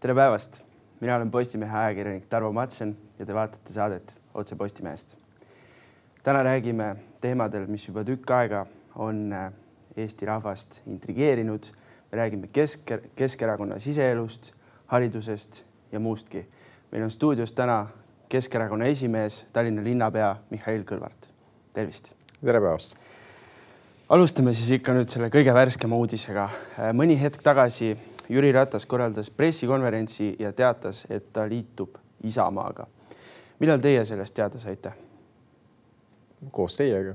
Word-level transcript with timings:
tere 0.00 0.14
päevast, 0.14 0.62
mina 1.00 1.16
olen 1.16 1.30
Postimehe 1.30 1.78
ajakirjanik 1.78 2.24
Tarvo 2.28 2.52
Matsen 2.52 2.94
ja 3.18 3.26
te 3.26 3.34
vaatate 3.34 3.72
saadet 3.72 4.14
Otse 4.34 4.56
Postimehest. 4.56 5.16
täna 6.22 6.42
räägime 6.42 6.96
teemadel, 7.20 7.66
mis 7.66 7.84
juba 7.88 8.04
tükk 8.04 8.30
aega 8.30 8.66
on 8.94 9.32
äh, 9.32 9.52
Eesti 9.96 10.26
rahvast 10.26 10.80
intrigeerinud. 10.86 11.66
me 12.12 12.18
räägime 12.18 12.46
Kesk, 12.46 12.80
Keskerakonna 13.16 13.78
siseelust, 13.78 14.52
haridusest 14.86 15.64
ja 15.92 16.00
muustki. 16.00 16.46
meil 16.92 17.04
on 17.04 17.10
stuudios 17.10 17.52
täna 17.52 17.86
Keskerakonna 18.28 18.84
esimees, 18.84 19.44
Tallinna 19.52 19.84
linnapea 19.84 20.36
Mihhail 20.50 20.82
Kõlvart. 20.82 21.28
tervist. 21.74 22.12
tere 22.44 22.60
päevast. 22.60 22.96
alustame 24.08 24.54
siis 24.54 24.70
ikka 24.70 24.94
nüüd 24.94 25.08
selle 25.08 25.28
kõige 25.28 25.54
värskema 25.54 25.96
uudisega. 25.96 26.48
mõni 26.92 27.20
hetk 27.20 27.42
tagasi 27.42 27.98
Jüri 28.30 28.52
Ratas 28.54 28.86
korraldas 28.86 29.30
pressikonverentsi 29.34 30.36
ja 30.38 30.52
teatas, 30.52 31.06
et 31.10 31.32
ta 31.32 31.48
liitub 31.48 31.98
Isamaaga. 32.24 32.86
millal 33.60 33.80
teie 33.80 34.04
sellest 34.04 34.34
teada 34.34 34.58
saite? 34.58 34.92
koos 36.50 36.76
teiega. 36.76 37.14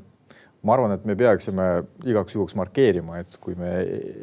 ma 0.62 0.74
arvan, 0.74 0.96
et 0.96 1.06
me 1.06 1.16
peaksime 1.16 1.66
igaks 2.10 2.36
juhuks 2.36 2.56
markeerima, 2.58 3.20
et 3.22 3.38
kui 3.42 3.56
me 3.56 3.72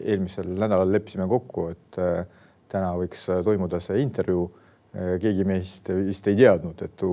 eelmisel 0.04 0.48
nädalal 0.52 0.90
leppisime 0.92 1.28
kokku, 1.30 1.68
et 1.70 1.98
äh, 2.02 2.24
täna 2.68 2.92
võiks 2.98 3.28
toimuda 3.46 3.78
see 3.80 4.00
intervjuu, 4.02 4.48
äh, 4.94 5.12
keegi 5.22 5.46
meist 5.46 5.92
vist 5.94 6.26
ei 6.26 6.38
teadnud, 6.38 6.82
et 6.82 7.04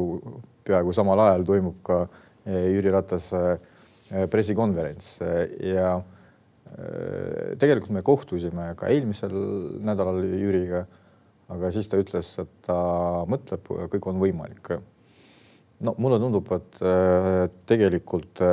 peaaegu 0.66 0.94
samal 0.98 1.22
ajal 1.28 1.46
toimub 1.46 1.78
ka 1.86 2.02
äh, 2.04 2.72
Jüri 2.74 2.94
Ratase 2.94 3.44
pressikonverents 4.34 5.20
ja 5.62 6.00
tegelikult 7.60 7.94
me 7.96 8.04
kohtusime 8.06 8.72
ka 8.78 8.90
eelmisel 8.94 9.34
nädalal 9.86 10.22
Jüriga, 10.22 10.86
aga 11.50 11.72
siis 11.74 11.90
ta 11.90 12.00
ütles, 12.00 12.30
et 12.42 12.52
ta 12.66 12.80
mõtleb, 13.30 13.66
kõik 13.94 14.10
on 14.12 14.22
võimalik. 14.22 14.74
no 15.82 15.96
mulle 15.98 16.20
tundub, 16.20 16.52
et 16.54 16.82
tegelikult 17.66 18.44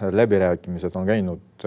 läbirääkimised 0.00 0.96
on 0.96 1.06
käinud 1.06 1.66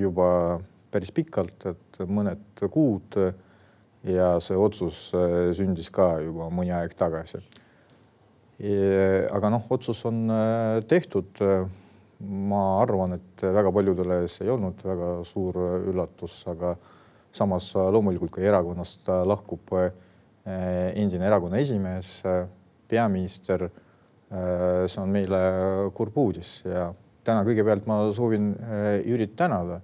juba 0.00 0.60
päris 0.94 1.12
pikalt, 1.12 1.66
et 1.66 2.00
mõned 2.06 2.64
kuud 2.70 3.18
ja 4.04 4.34
see 4.40 4.56
otsus 4.56 5.10
sündis 5.58 5.90
ka 5.90 6.20
juba 6.22 6.48
mõni 6.50 6.72
aeg 6.72 6.94
tagasi. 6.94 7.42
aga 9.30 9.50
noh, 9.50 9.64
otsus 9.70 10.04
on 10.06 10.30
tehtud 10.88 11.42
ma 12.24 12.80
arvan, 12.82 13.18
et 13.18 13.44
väga 13.54 13.72
paljudele 13.74 14.24
see 14.30 14.46
ei 14.46 14.52
olnud 14.54 14.82
väga 14.84 15.08
suur 15.28 15.58
üllatus, 15.90 16.40
aga 16.50 16.74
samas 17.34 17.70
loomulikult, 17.74 18.32
kui 18.34 18.46
erakonnast 18.46 19.08
lahkub 19.26 19.74
eh, 19.78 19.88
endine 21.00 21.26
erakonna 21.28 21.58
esimees, 21.62 22.20
peaminister, 22.90 23.66
eh, 23.66 24.84
see 24.90 25.00
on 25.02 25.10
meile 25.14 25.40
kurb 25.96 26.18
uudis 26.22 26.60
ja 26.66 26.90
täna 27.24 27.42
kõigepealt 27.46 27.88
ma 27.90 27.98
soovin 28.14 28.52
eh, 28.54 29.00
Jürit 29.08 29.34
tänada 29.38 29.80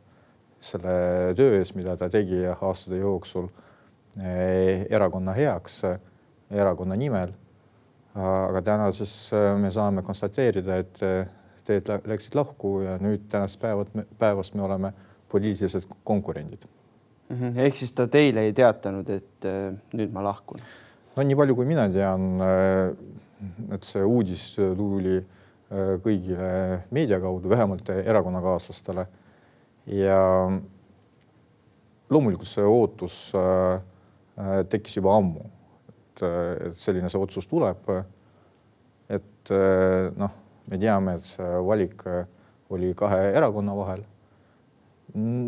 selle 0.60 1.34
töö 1.38 1.56
eest, 1.58 1.74
mida 1.78 1.96
ta 1.96 2.10
tegi 2.12 2.44
aastate 2.52 3.00
jooksul 3.00 3.48
erakonna 4.20 5.32
heaks, 5.32 5.76
erakonna 6.50 6.96
nimel. 6.98 7.30
aga 8.18 8.60
täna 8.66 8.88
siis 8.92 9.30
me 9.56 9.70
saame 9.70 10.02
konstateerida, 10.02 10.76
et 10.82 11.00
teed 11.70 11.90
läksid 12.10 12.36
lahku 12.38 12.80
ja 12.84 12.98
nüüd 13.02 13.28
tänast 13.32 13.60
päevat, 13.62 13.94
päevast 14.18 14.58
me 14.58 14.66
oleme 14.66 14.92
poliitilised 15.30 15.88
konkurendid 16.04 16.66
mm. 17.28 17.36
-hmm. 17.36 17.58
ehk 17.66 17.76
siis 17.76 17.92
ta 17.92 18.06
teile 18.06 18.46
ei 18.48 18.52
teatanud, 18.52 19.08
et 19.08 19.46
äh, 19.46 19.74
nüüd 19.92 20.12
ma 20.12 20.24
lahkun? 20.24 20.60
no 21.16 21.22
nii 21.22 21.36
palju, 21.36 21.56
kui 21.56 21.66
mina 21.66 21.88
tean 21.88 22.40
äh,, 22.40 22.90
et 23.74 23.84
see 23.84 24.02
uudis 24.04 24.52
tuli 24.56 25.16
äh, 25.18 25.94
kõigile 26.04 26.50
meedia 26.90 27.20
kaudu, 27.20 27.48
vähemalt 27.48 27.88
erakonnakaaslastele 27.88 29.06
ja 29.86 30.20
loomulikult 32.10 32.48
see 32.48 32.66
ootus 32.66 33.32
äh, 33.34 33.80
äh 34.40 34.64
tekkis 34.68 34.96
juba 34.96 35.16
ammu, 35.16 35.44
et, 35.88 36.22
äh, 36.22 36.68
et 36.68 36.78
selline 36.78 37.10
see 37.10 37.20
otsus 37.20 37.46
tuleb. 37.46 37.90
et 39.08 39.50
äh, 39.50 40.10
noh 40.16 40.30
me 40.70 40.78
teame, 40.78 41.16
et 41.18 41.26
see 41.26 41.60
valik 41.66 42.04
äh, 42.06 42.24
oli 42.70 42.92
kahe 42.94 43.30
erakonna 43.34 43.74
vahel. 43.76 44.04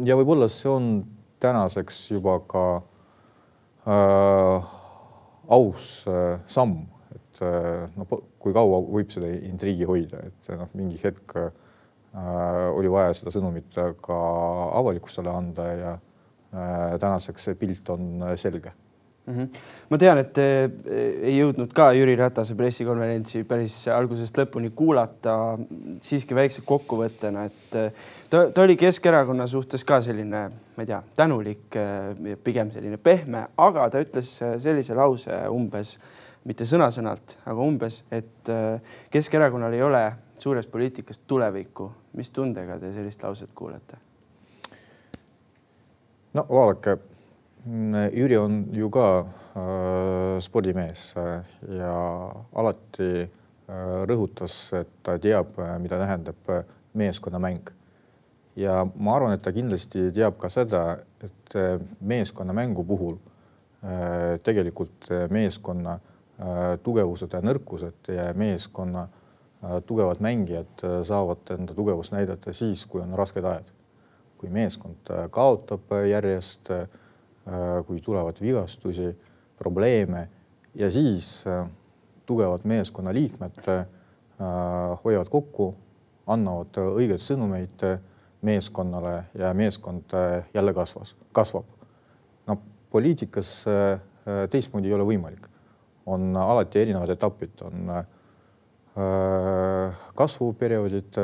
ja 0.06 0.16
võib-olla 0.18 0.48
see 0.50 0.70
on 0.70 0.88
tänaseks 1.42 1.98
juba 2.10 2.38
ka 2.50 2.64
äh, 3.86 4.70
aus 5.48 6.04
äh, 6.10 6.40
samm, 6.50 6.80
et 7.14 7.42
äh, 7.46 7.88
no 7.96 8.06
kui 8.42 8.54
kaua 8.54 8.82
võib 8.82 9.12
seda 9.14 9.30
intriigi 9.46 9.86
hoida, 9.86 10.24
et 10.26 10.54
noh, 10.58 10.70
mingi 10.74 10.98
hetk 11.02 11.36
äh, 11.38 11.50
oli 12.74 12.90
vaja 12.90 13.14
seda 13.16 13.34
sõnumit 13.34 13.78
ka 14.02 14.20
avalikkusele 14.82 15.30
anda 15.30 15.68
ja 15.78 15.92
äh, 15.94 16.98
tänaseks 16.98 17.50
see 17.50 17.58
pilt 17.58 17.94
on 17.94 18.26
äh, 18.26 18.34
selge 18.40 18.74
mm. 19.26 19.34
-hmm. 19.34 19.48
ma 19.90 19.98
tean, 19.98 20.18
et 20.18 20.32
te 20.32 20.46
ei 21.22 21.36
jõudnud 21.36 21.72
ka 21.74 21.90
Jüri 21.96 22.16
Ratase 22.18 22.54
pressikonverentsi 22.58 23.44
päris 23.48 23.76
algusest 23.88 24.38
lõpuni 24.38 24.72
kuulata. 24.74 25.58
siiski 26.00 26.34
väikse 26.34 26.62
kokkuvõttena, 26.66 27.44
et 27.44 27.76
ta, 28.30 28.50
ta 28.50 28.62
oli 28.62 28.76
Keskerakonna 28.76 29.46
suhtes 29.46 29.84
ka 29.84 30.00
selline, 30.00 30.42
ma 30.76 30.82
ei 30.82 30.86
tea, 30.86 31.02
tänulik, 31.16 31.78
pigem 32.44 32.70
selline 32.70 32.96
pehme, 32.96 33.46
aga 33.56 33.88
ta 33.90 34.02
ütles 34.02 34.34
sellise 34.58 34.94
lause 34.94 35.42
umbes, 35.48 35.98
mitte 36.44 36.64
sõna-sõnalt, 36.64 37.38
aga 37.46 37.60
umbes, 37.60 38.02
et 38.10 38.50
Keskerakonnal 39.10 39.72
ei 39.72 39.82
ole 39.82 40.04
suures 40.38 40.66
poliitikas 40.66 41.18
tulevikku. 41.26 41.92
mis 42.12 42.30
tundega 42.30 42.78
te 42.78 42.92
sellist 42.92 43.22
lauset 43.22 43.50
kuulete? 43.54 43.96
no 46.34 46.46
vaadake 46.48 47.11
Jüri 47.62 48.36
on 48.38 48.64
ju 48.74 48.88
ka 48.90 49.06
äh, 49.22 50.40
spordimees 50.42 51.12
äh, 51.16 51.44
ja 51.78 51.92
alati 52.58 53.10
äh, 53.22 53.28
rõhutas, 54.10 54.56
et 54.74 54.90
ta 55.06 55.14
teab, 55.22 55.54
äh, 55.62 55.76
mida 55.78 56.00
tähendab 56.00 56.50
äh, 56.50 56.64
meeskonnamäng. 56.98 57.70
ja 58.56 58.82
ma 58.96 59.14
arvan, 59.14 59.32
et 59.32 59.42
ta 59.42 59.52
kindlasti 59.52 60.10
teab 60.12 60.34
ka 60.40 60.50
seda, 60.52 60.98
et 61.22 61.54
meeskonnamängu 62.00 62.84
puhul 62.84 63.14
äh, 63.14 64.40
tegelikult 64.42 65.08
meeskonna 65.30 66.00
tugevused 66.82 67.32
ja 67.32 67.40
nõrkused 67.44 68.08
ja 68.10 68.32
meeskonna 68.34 69.06
tugevad 69.86 70.18
mängijad 70.24 70.82
saavad 71.06 71.52
enda 71.54 71.74
tugevust 71.76 72.12
näidata 72.12 72.52
siis, 72.52 72.82
kui 72.86 73.00
on 73.04 73.14
rasked 73.14 73.44
ajad. 73.44 73.68
kui 74.38 74.50
meeskond 74.50 75.12
kaotab 75.30 75.92
järjest 76.10 76.72
kui 77.86 78.00
tulevad 78.00 78.38
vigastusi, 78.40 79.08
probleeme 79.58 80.28
ja 80.74 80.90
siis 80.90 81.44
äh, 81.46 81.66
tugevad 82.26 82.60
meeskonnaliikmed 82.64 83.68
äh, 83.68 83.86
hoiavad 85.04 85.28
kokku, 85.30 85.74
annavad 86.26 86.78
õigeid 86.78 87.22
sõnumeid 87.22 87.84
meeskonnale 88.42 89.14
ja 89.38 89.52
meeskond 89.54 90.14
jälle 90.54 90.74
kasvas, 90.74 91.14
kasvab. 91.34 91.66
no 92.46 92.56
poliitikas 92.90 93.64
teistmoodi 94.50 94.90
ei 94.90 94.94
ole 94.94 95.06
võimalik, 95.06 95.46
on 96.06 96.36
alati 96.36 96.80
erinevad 96.82 97.10
etapid, 97.14 97.62
on 97.62 97.92
kasvuperioodid, 100.14 101.18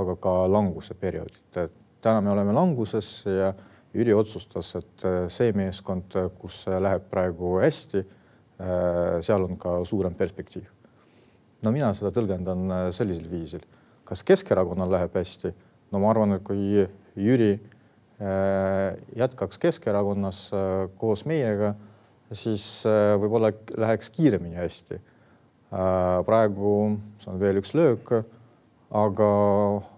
aga 0.00 0.16
ka 0.16 0.32
languse 0.52 0.94
perioodid. 0.94 1.60
täna 2.00 2.20
me 2.20 2.32
oleme 2.32 2.52
languses 2.56 3.24
ja 3.26 3.52
Jüri 3.92 4.14
otsustas, 4.16 4.70
et 4.78 5.04
äh, 5.04 5.26
see 5.32 5.52
meeskond, 5.56 6.14
äh, 6.16 6.30
kus 6.40 6.62
läheb 6.66 7.04
praegu 7.12 7.58
hästi, 7.60 8.00
äh, 8.00 9.18
seal 9.24 9.44
on 9.44 9.58
ka 9.60 9.82
suurem 9.88 10.14
perspektiiv. 10.16 10.64
no 11.62 11.70
mina 11.70 11.92
seda 11.94 12.10
tõlgendan 12.10 12.90
sellisel 12.90 13.28
viisil, 13.30 13.62
kas 14.08 14.24
Keskerakonnal 14.26 14.90
läheb 14.90 15.14
hästi? 15.14 15.52
no 15.92 16.00
ma 16.00 16.10
arvan, 16.10 16.38
et 16.38 16.42
kui 16.42 16.86
Jüri 17.16 17.52
jätkaks 19.18 19.58
Keskerakonnas 19.58 20.44
koos 20.96 21.24
meiega, 21.26 21.72
siis 22.32 22.84
võib-olla 22.86 23.50
läheks 23.76 24.08
kiiremini 24.14 24.54
hästi. 24.56 25.00
praegu 26.24 26.72
see 27.18 27.32
on 27.32 27.40
veel 27.40 27.58
üks 27.58 27.74
löök, 27.74 28.12
aga 28.94 29.30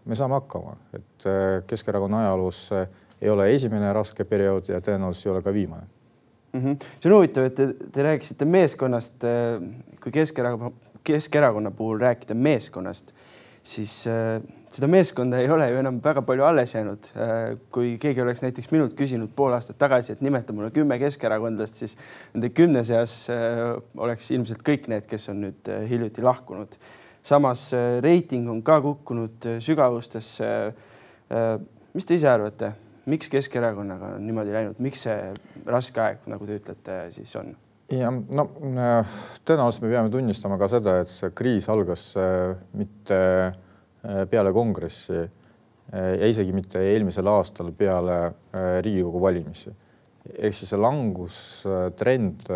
me 0.05 0.17
saame 0.19 0.41
hakkama, 0.41 0.77
et 0.97 1.29
Keskerakonna 1.69 2.25
ajaloos 2.25 2.65
ei 3.25 3.31
ole 3.33 3.51
esimene 3.55 3.93
raske 3.97 4.27
periood 4.29 4.69
ja 4.69 4.81
tõenäoliselt 4.85 5.31
ei 5.31 5.35
ole 5.35 5.43
ka 5.43 5.53
viimane 5.53 5.87
mm. 6.53 6.61
-hmm. 6.61 6.89
see 7.01 7.11
on 7.11 7.17
huvitav, 7.17 7.45
et 7.51 7.55
te, 7.55 7.69
te 7.93 8.03
rääkisite 8.03 8.45
meeskonnast, 8.45 9.25
äh, 9.25 9.63
kui 10.03 10.13
Keskerakonna, 10.13 10.71
Keskerakonna 11.05 11.71
puhul 11.71 11.99
rääkida 12.01 12.35
meeskonnast, 12.35 13.13
siis 13.63 14.05
seda 14.75 14.89
meeskonda 14.91 15.39
ei 15.39 15.51
ole 15.51 15.69
ju 15.71 15.79
enam 15.79 16.01
väga 16.03 16.23
palju 16.27 16.45
alles 16.45 16.75
jäänud. 16.75 17.07
kui 17.71 17.95
keegi 18.01 18.23
oleks 18.23 18.43
näiteks 18.43 18.71
minult 18.73 18.97
küsinud 18.99 19.31
pool 19.37 19.55
aastat 19.55 19.79
tagasi, 19.79 20.13
et 20.13 20.21
nimeta 20.25 20.53
mulle 20.53 20.71
kümme 20.75 20.99
keskerakondlast, 20.99 21.79
siis 21.83 21.97
nende 22.35 22.51
kümne 22.51 22.85
seas 22.85 23.29
oleks 23.97 24.31
ilmselt 24.35 24.65
kõik 24.67 24.89
need, 24.91 25.07
kes 25.07 25.29
on 25.31 25.45
nüüd 25.47 25.73
hiljuti 25.89 26.23
lahkunud. 26.23 26.77
samas 27.23 27.71
reiting 28.03 28.51
on 28.51 28.63
ka 28.63 28.81
kukkunud 28.81 29.47
sügavustesse. 29.61 30.75
mis 31.95 32.05
te 32.05 32.15
ise 32.15 32.29
arvate? 32.29 32.73
Miks 33.11 33.29
Keskerakonnaga 33.33 34.15
on 34.17 34.27
niimoodi 34.27 34.55
läinud, 34.55 34.81
miks 34.85 35.05
see 35.07 35.19
raske 35.69 36.01
aeg, 36.01 36.25
nagu 36.31 36.49
te 36.49 36.59
ütlete, 36.61 36.99
siis 37.15 37.35
on? 37.41 37.55
ja 37.93 38.11
no 38.11 38.47
äh, 38.81 39.15
tõenäoliselt 39.45 39.85
me 39.85 39.93
peame 39.93 40.13
tunnistama 40.13 40.59
ka 40.61 40.69
seda, 40.73 40.99
et 41.03 41.13
see 41.13 41.33
kriis 41.37 41.69
algas 41.73 42.11
äh, 42.21 42.55
mitte 42.79 43.19
äh, 43.21 44.23
peale 44.31 44.53
kongressi 44.57 45.25
ja 45.95 46.27
isegi 46.27 46.55
mitte 46.57 46.81
eelmisel 46.81 47.29
aastal 47.29 47.69
peale 47.77 48.15
Riigikogu 48.83 49.21
valimisi. 49.21 49.69
ehk 50.33 50.57
siis 50.57 50.71
see 50.73 50.79
langustrend 50.81 52.49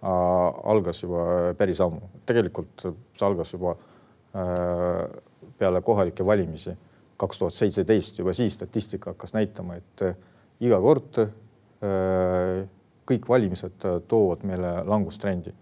algas 0.00 1.02
juba 1.02 1.24
päris 1.58 1.80
ammu, 1.82 2.12
tegelikult 2.30 2.84
see 2.86 3.26
algas 3.26 3.50
juba 3.52 3.74
peale 5.58 5.82
kohalikke 5.82 6.24
valimisi 6.24 6.76
kaks 7.20 7.40
tuhat 7.40 7.56
seitseteist 7.56 8.18
juba 8.20 8.32
siis 8.36 8.56
statistika 8.56 9.14
hakkas 9.14 9.34
näitama, 9.36 9.76
et 9.80 10.04
äh, 10.06 10.16
iga 10.64 10.80
kord 10.80 11.20
äh, 11.20 12.62
kõik 13.10 13.28
valimised 13.28 13.86
äh, 13.88 13.98
toovad 14.08 14.46
meile 14.48 14.80
langustrendi. 14.88 15.52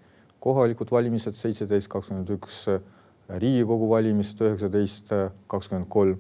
kohalikud 0.41 0.91
valimised 0.95 1.35
seitseteist, 1.35 1.91
kakskümmend 1.91 2.31
üks, 2.39 2.69
Riigikogu 3.29 3.91
valimised 3.91 4.39
üheksateist, 4.41 5.11
kakskümmend 5.53 5.85
kolm, 5.93 6.15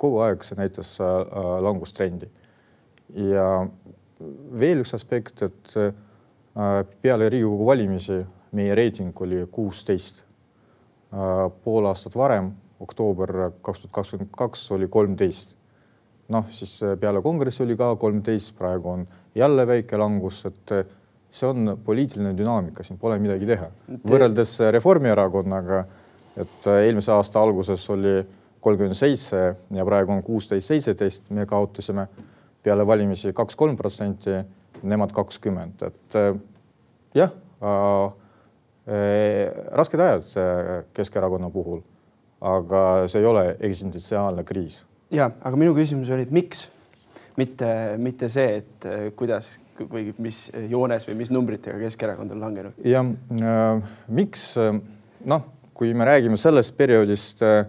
kogu 0.00 0.16
aeg 0.24 0.42
see 0.42 0.56
näitas 0.58 0.96
langustrendi. 1.62 2.26
ja 3.14 3.44
veel 4.58 4.82
üks 4.82 4.94
aspekt, 4.96 5.44
et 5.46 5.76
peale 7.04 7.28
Riigikogu 7.30 7.68
valimisi 7.68 8.18
meie 8.58 8.74
reiting 8.74 9.20
oli 9.22 9.44
kuusteist. 9.52 10.24
pool 11.64 11.86
aastat 11.86 12.16
varem 12.16 12.50
oktoober 12.80 13.32
kaks 13.62 13.82
tuhat 13.82 13.92
kakskümmend 13.92 14.30
kaks 14.36 14.70
oli 14.72 14.88
kolmteist. 14.88 15.56
noh, 16.28 16.44
siis 16.52 16.82
äh, 16.84 16.92
peale 17.00 17.22
kongressi 17.24 17.62
oli 17.64 17.76
ka 17.76 17.94
kolmteist, 17.96 18.52
praegu 18.58 18.90
on 18.90 19.06
jälle 19.34 19.64
väike 19.66 19.96
langus, 19.96 20.42
et 20.46 20.72
äh, 20.76 20.84
see 21.32 21.48
on 21.48 21.78
poliitiline 21.84 22.34
dünaamika, 22.36 22.84
siin 22.84 22.98
pole 23.00 23.16
midagi 23.18 23.48
teha. 23.48 23.70
võrreldes 24.10 24.58
äh, 24.60 24.72
Reformierakonnaga, 24.76 25.84
et 26.36 26.68
eelmise 26.74 27.12
aasta 27.16 27.40
alguses 27.40 27.88
oli 27.90 28.20
kolmkümmend 28.60 28.98
seitse 28.98 29.42
ja 29.74 29.88
praegu 29.88 30.12
on 30.12 30.22
kuusteist, 30.22 30.68
seitseteist, 30.68 31.30
me 31.32 31.46
kaotasime 31.48 32.06
peale 32.62 32.86
valimisi 32.86 33.32
kaks-kolm 33.32 33.76
protsenti, 33.78 34.36
nemad 34.82 35.14
kakskümmend, 35.16 35.80
et 35.88 36.18
jah 37.16 37.32
äh,, 37.32 38.10
äh, 38.92 39.62
rasked 39.80 40.00
ajad 40.00 40.84
Keskerakonna 40.94 41.48
puhul 41.50 41.80
aga 42.40 42.82
see 43.10 43.22
ei 43.22 43.26
ole 43.26 43.44
eksistentsiaalne 43.60 44.44
kriis. 44.46 44.82
ja, 45.10 45.30
aga 45.42 45.56
minu 45.58 45.74
küsimus 45.76 46.10
oli, 46.14 46.26
et 46.28 46.34
miks, 46.34 46.68
mitte, 47.38 47.70
mitte 48.02 48.28
see, 48.30 48.60
et 48.62 48.86
äh, 48.86 49.08
kuidas 49.16 49.56
või 49.78 50.12
mis 50.22 50.48
joones 50.70 51.06
või 51.06 51.20
mis 51.20 51.30
numbritega 51.34 51.78
Keskerakond 51.78 52.34
on 52.34 52.42
langenud. 52.42 52.82
ja 52.86 53.02
äh, 53.02 53.88
miks 54.08 54.50
äh, 54.60 54.74
noh, 55.26 55.48
kui 55.74 55.94
me 55.94 56.06
räägime 56.08 56.38
sellest 56.38 56.76
perioodist 56.78 57.42
äh,, 57.46 57.66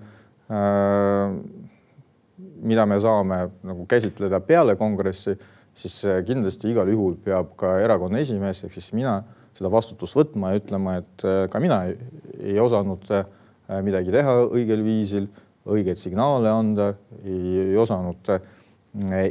mida 2.59 2.85
me 2.89 2.97
saame 2.99 3.43
nagu 3.63 3.85
käsitleda 3.89 4.39
peale 4.41 4.75
kongressi, 4.77 5.35
siis 5.77 5.99
äh, 6.05 6.21
kindlasti 6.25 6.69
igal 6.73 6.89
juhul 6.89 7.17
peab 7.23 7.55
ka 7.57 7.77
erakonna 7.81 8.21
esimees 8.21 8.63
ehk 8.65 8.77
siis 8.77 8.93
mina 8.93 9.19
seda 9.57 9.69
vastutust 9.73 10.15
võtma 10.15 10.53
ja 10.53 10.61
ütlema, 10.61 10.99
et 11.01 11.23
ka 11.51 11.59
mina 11.59 11.81
ei, 11.89 12.55
osanud 12.61 13.09
äh, 13.11 13.25
Äh, 13.25 13.38
midagi 13.85 14.13
teha 14.13 14.35
õigel 14.47 14.83
viisil, 14.85 15.27
õigeid 15.69 15.99
signaale 15.99 16.49
anda, 16.49 16.89
ei 17.21 17.77
osanud 17.77 18.31
äh, 18.33 18.41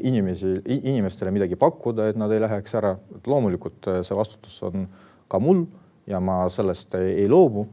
inimesi, 0.06 0.52
inimestele 0.69 1.32
midagi 1.35 1.58
pakkuda, 1.58 2.11
et 2.11 2.19
nad 2.20 2.32
ei 2.32 2.43
läheks 2.44 2.75
ära. 2.79 2.96
et 3.17 3.26
loomulikult 3.26 3.90
äh, 3.90 4.00
see 4.06 4.17
vastutus 4.17 4.61
on 4.62 4.87
ka 5.29 5.40
mul 5.43 5.64
ja 6.06 6.20
ma 6.20 6.44
sellest 6.52 6.94
ei, 7.00 7.25
ei 7.25 7.29
loobu. 7.29 7.67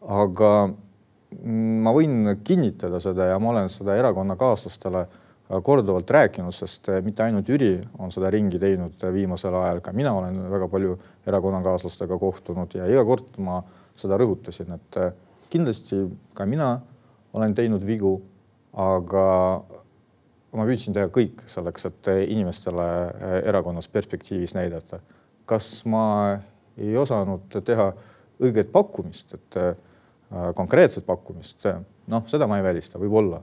aga 0.00 0.50
mm, 0.66 1.80
ma 1.84 1.92
võin 1.94 2.36
kinnitada 2.44 3.00
seda 3.00 3.30
ja 3.30 3.38
ma 3.38 3.52
olen 3.54 3.68
seda 3.68 3.96
erakonnakaaslastele 4.00 5.06
korduvalt 5.66 6.10
rääkinud, 6.10 6.54
sest 6.54 6.86
mitte 7.02 7.24
ainult 7.24 7.48
Jüri 7.50 7.72
on 7.98 8.12
seda 8.14 8.30
ringi 8.30 8.58
teinud 8.62 9.02
viimasel 9.12 9.54
ajal, 9.58 9.80
ka 9.82 9.92
mina 9.92 10.12
olen 10.14 10.36
väga 10.50 10.68
palju 10.70 10.94
erakonnakaaslastega 11.26 12.18
kohtunud 12.22 12.76
ja 12.78 12.86
iga 12.86 13.02
kord 13.04 13.34
ma 13.42 13.58
seda 13.98 14.18
rõhutasin, 14.20 14.70
et 14.78 15.00
kindlasti 15.50 16.04
ka 16.34 16.46
mina 16.46 16.78
olen 17.36 17.54
teinud 17.54 17.84
vigu, 17.86 18.16
aga 18.72 19.26
ma 20.56 20.66
püüdsin 20.66 20.94
teha 20.96 21.10
kõik 21.12 21.44
selleks, 21.50 21.86
et 21.90 22.10
inimestele 22.26 22.86
eh, 22.86 23.36
erakonnas 23.50 23.88
perspektiivis 23.90 24.54
näidata. 24.58 25.00
kas 25.50 25.84
ma 25.84 26.38
ei 26.78 26.96
osanud 26.96 27.56
teha 27.66 27.88
õiget 28.40 28.70
pakkumist, 28.72 29.34
et 29.34 29.56
äh, 29.58 29.72
konkreetset 30.54 31.02
pakkumist, 31.06 31.66
noh, 32.06 32.22
seda 32.30 32.46
ma 32.46 32.60
ei 32.60 32.62
välista, 32.64 32.98
võib-olla. 33.02 33.40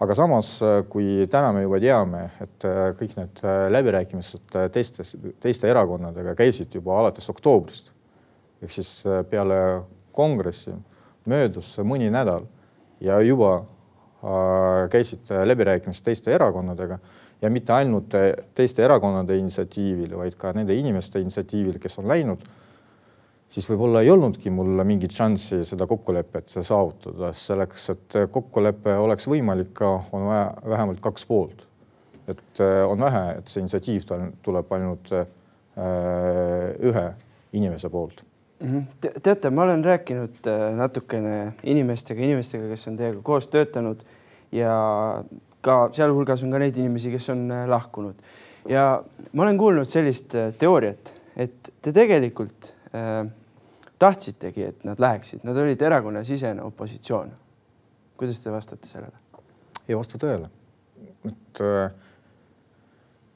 aga 0.00 0.14
samas, 0.14 0.58
kui 0.90 1.28
täna 1.30 1.52
me 1.54 1.62
juba 1.62 1.78
teame, 1.80 2.24
et 2.42 2.66
kõik 2.98 3.14
need 3.16 3.38
läbirääkimised 3.72 4.58
teistes, 4.74 5.14
teiste 5.40 5.70
erakonnadega 5.70 6.34
käisid 6.36 6.74
juba 6.74 6.98
alates 7.00 7.30
oktoobrist 7.30 7.94
ehk 8.62 8.72
siis 8.72 8.90
peale 9.30 9.56
kongressi 10.16 10.74
möödus 11.26 11.74
mõni 11.84 12.10
nädal 12.12 12.46
ja 13.00 13.20
juba 13.20 13.52
äh, 13.60 14.86
käisid 14.92 15.32
läbirääkimised 15.44 16.04
teiste 16.04 16.34
erakonnadega 16.34 16.98
ja 17.42 17.50
mitte 17.50 17.72
ainult 17.72 18.14
teiste 18.56 18.84
erakonnade 18.84 19.36
initsiatiivil, 19.38 20.16
vaid 20.18 20.36
ka 20.40 20.52
nende 20.56 20.76
inimeste 20.76 21.20
initsiatiivil, 21.20 21.78
kes 21.82 21.98
on 22.00 22.08
läinud, 22.08 22.42
siis 23.52 23.68
võib-olla 23.70 24.02
ei 24.04 24.10
olnudki 24.10 24.50
mul 24.50 24.82
mingit 24.88 25.14
šanssi 25.16 25.62
seda 25.68 25.86
kokkulepet 25.88 26.56
saavutada, 26.56 27.32
selleks 27.36 27.90
et 27.94 28.18
kokkulepe 28.32 28.96
oleks 29.02 29.28
võimalik, 29.30 29.82
on 29.84 30.28
vaja 30.30 30.50
vähemalt 30.66 31.02
kaks 31.04 31.26
poolt. 31.28 31.64
et 32.26 32.60
äh, 32.60 32.82
on 32.90 32.98
vähe, 33.00 33.36
et 33.38 33.48
see 33.48 33.60
initsiatiiv 33.62 34.08
tuleb 34.42 34.72
ainult 34.74 35.12
äh, 35.14 35.28
ühe 36.82 37.04
inimese 37.54 37.88
poolt. 37.88 38.25
Te, 38.56 39.10
teate, 39.20 39.50
ma 39.52 39.66
olen 39.66 39.82
rääkinud 39.84 40.46
äh, 40.48 40.70
natukene 40.78 41.52
inimestega, 41.68 42.22
inimestega, 42.24 42.70
kes 42.72 42.86
on 42.88 42.94
teiega 42.96 43.20
koos 43.22 43.50
töötanud 43.52 44.00
ja 44.56 44.72
ka 45.66 45.76
sealhulgas 45.96 46.44
on 46.46 46.54
ka 46.54 46.60
neid 46.62 46.78
inimesi, 46.78 47.10
kes 47.14 47.28
on 47.34 47.46
äh, 47.52 47.66
lahkunud 47.68 48.22
ja 48.70 48.86
ma 49.32 49.46
olen 49.46 49.58
kuulnud 49.58 49.90
sellist 49.90 50.34
äh, 50.38 50.52
teooriat, 50.58 51.12
et 51.36 51.72
te 51.82 51.92
tegelikult 51.94 52.72
äh, 52.94 53.26
tahtsitegi, 53.98 54.70
et 54.70 54.88
nad 54.88 55.00
läheksid, 55.00 55.44
nad 55.46 55.56
olid 55.56 55.82
erakonnasisene 55.82 56.62
opositsioon. 56.62 57.32
kuidas 58.16 58.40
te 58.40 58.52
vastate 58.52 58.88
sellele? 58.88 59.16
ei 59.88 59.96
vasta 59.96 60.18
tõele. 60.18 60.50
et 61.28 61.62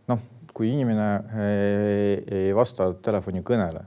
noh, 0.09 0.27
kui 0.55 0.73
inimene 0.73 1.09
ei, 1.47 2.21
ei 2.41 2.55
vasta 2.55 2.93
telefonikõnele 3.03 3.85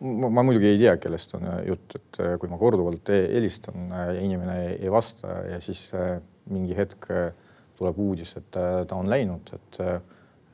ma, 0.00 0.42
muidugi 0.42 0.68
ei 0.68 0.80
tea, 0.80 0.96
kellest 1.00 1.34
on 1.38 1.46
äh, 1.48 1.62
jutt, 1.70 1.96
et 1.96 2.20
äh, 2.22 2.34
kui 2.40 2.50
ma 2.52 2.58
korduvalt 2.60 3.08
helistan 3.12 3.88
äh, 3.88 4.10
ja 4.16 4.24
inimene 4.26 4.56
ei, 4.74 4.90
vasta 4.92 5.40
ja 5.48 5.60
siis 5.64 5.88
mingi 6.52 6.76
hetk 6.76 7.08
tuleb 7.76 7.98
uudis, 8.00 8.36
et 8.38 8.50
ta 8.54 8.96
on 8.96 9.08
läinud, 9.10 9.50
et 9.52 9.78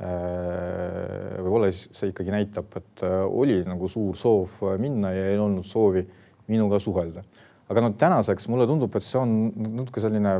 võib-olla 0.03 1.69
see 1.71 2.09
ikkagi 2.11 2.33
näitab, 2.35 2.73
et 2.81 3.05
oli 3.07 3.61
nagu 3.63 3.87
suur 3.93 4.17
soov 4.19 4.57
minna 4.83 5.13
ja 5.15 5.29
ei 5.31 5.39
olnud 5.39 5.69
soovi 5.69 6.03
minuga 6.51 6.81
suhelda. 6.83 7.23
aga 7.71 7.85
noh, 7.85 7.95
tänaseks 8.01 8.49
mulle 8.51 8.67
tundub, 8.67 8.97
et 8.97 9.07
see 9.07 9.21
on 9.21 9.37
natuke 9.77 10.03
selline 10.03 10.33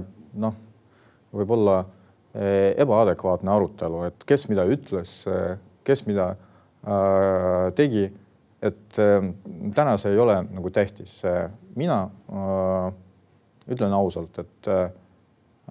noh, 0.43 0.57
võib-olla 1.37 1.85
ebaadekvaatne 2.83 3.53
arutelu, 3.53 4.03
et 4.09 4.27
kes 4.27 4.49
mida 4.51 4.67
ütles, 4.73 5.15
kes 5.87 6.03
mida 6.09 6.33
tegi 7.79 8.09
et 8.63 8.99
äh, 9.03 9.27
täna 9.75 9.97
see 9.99 10.15
ei 10.15 10.21
ole 10.23 10.39
nagu 10.47 10.71
tähtis. 10.71 11.23
mina 11.77 12.03
äh, 12.31 12.93
ütlen 13.69 13.93
ausalt, 13.93 14.39
et 14.39 14.69
äh, 14.69 14.91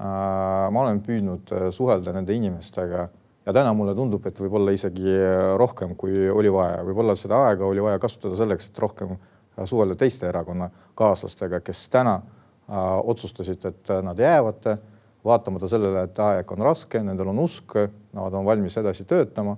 ma 0.01 0.81
olen 0.81 1.01
püüdnud 1.03 1.51
suhelda 1.75 2.13
nende 2.15 2.33
inimestega 2.33 3.07
ja 3.45 3.53
täna 3.53 3.74
mulle 3.75 3.93
tundub, 3.95 4.25
et 4.25 4.39
võib-olla 4.39 4.74
isegi 4.74 5.17
rohkem, 5.60 5.95
kui 6.00 6.29
oli 6.31 6.51
vaja, 6.51 6.79
võib-olla 6.88 7.15
seda 7.19 7.41
aega 7.48 7.67
oli 7.67 7.83
vaja 7.83 8.00
kasutada 8.00 8.38
selleks, 8.39 8.69
et 8.69 8.79
rohkem 8.79 9.17
suhelda 9.67 9.98
teiste 10.00 10.29
erakonnakaaslastega, 10.29 11.60
kes 11.65 11.83
täna 11.91 12.15
otsustasid, 13.12 13.65
et 13.67 13.91
nad 14.01 14.19
jäävad, 14.19 14.69
vaatamata 15.27 15.67
sellele, 15.69 16.05
et 16.07 16.21
aeg 16.24 16.55
on 16.55 16.63
raske, 16.65 17.01
nendel 17.03 17.33
on 17.33 17.43
usk, 17.43 17.75
nad 18.15 18.39
on 18.39 18.48
valmis 18.48 18.77
edasi 18.81 19.05
töötama. 19.05 19.57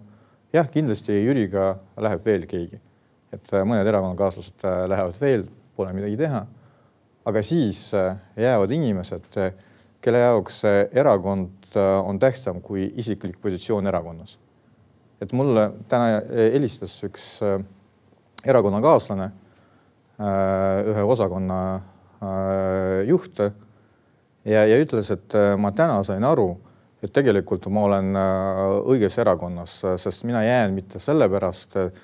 jah, 0.54 0.68
kindlasti 0.70 1.14
Jüriga 1.24 1.76
läheb 1.98 2.26
veel 2.26 2.50
keegi, 2.50 2.82
et 3.34 3.54
mõned 3.66 3.88
erakonnakaaslased 3.90 4.66
lähevad 4.92 5.20
veel, 5.22 5.48
pole 5.76 5.94
midagi 5.96 6.18
teha. 6.20 6.46
aga 7.26 7.42
siis 7.42 7.92
jäävad 8.38 8.72
inimesed, 8.72 9.30
kelle 10.04 10.20
jaoks 10.20 10.64
erakond 10.92 11.78
on 12.04 12.20
tähtsam 12.20 12.60
kui 12.62 12.92
isiklik 12.96 13.40
positsioon 13.42 13.88
erakonnas. 13.88 14.38
et 15.22 15.32
mulle 15.34 15.72
täna 15.90 16.22
helistas 16.30 17.00
üks 17.04 17.40
erakonnakaaslane, 18.46 19.32
ühe 20.92 21.04
osakonna 21.04 21.60
Äh, 22.24 23.04
juht 23.08 23.40
ja, 23.40 24.64
ja 24.64 24.78
ütles, 24.80 25.10
et 25.12 25.36
äh, 25.36 25.54
ma 25.60 25.74
täna 25.76 26.00
sain 26.08 26.24
aru, 26.24 26.54
et 27.04 27.12
tegelikult 27.12 27.68
ma 27.74 27.84
olen 27.90 28.16
äh, 28.16 28.62
õiges 28.94 29.18
erakonnas, 29.20 29.82
sest 30.00 30.24
mina 30.28 30.44
jään 30.46 30.76
mitte 30.78 31.02
sellepärast, 31.04 31.76
et 31.82 32.00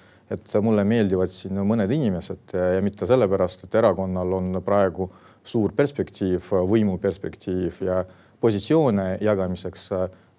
mulle 0.62 0.84
meeldivad 0.86 1.32
siin 1.34 1.58
mõned 1.66 1.92
inimesed 1.92 2.54
ja 2.54 2.82
mitte 2.86 3.08
sellepärast, 3.10 3.66
et 3.66 3.76
erakonnal 3.76 4.34
on 4.38 4.62
praegu 4.66 5.10
suur 5.44 5.74
perspektiiv, 5.76 6.52
võimuperspektiiv 6.70 7.80
ja 7.86 8.04
positsioone 8.42 9.18
jagamiseks, 9.26 9.88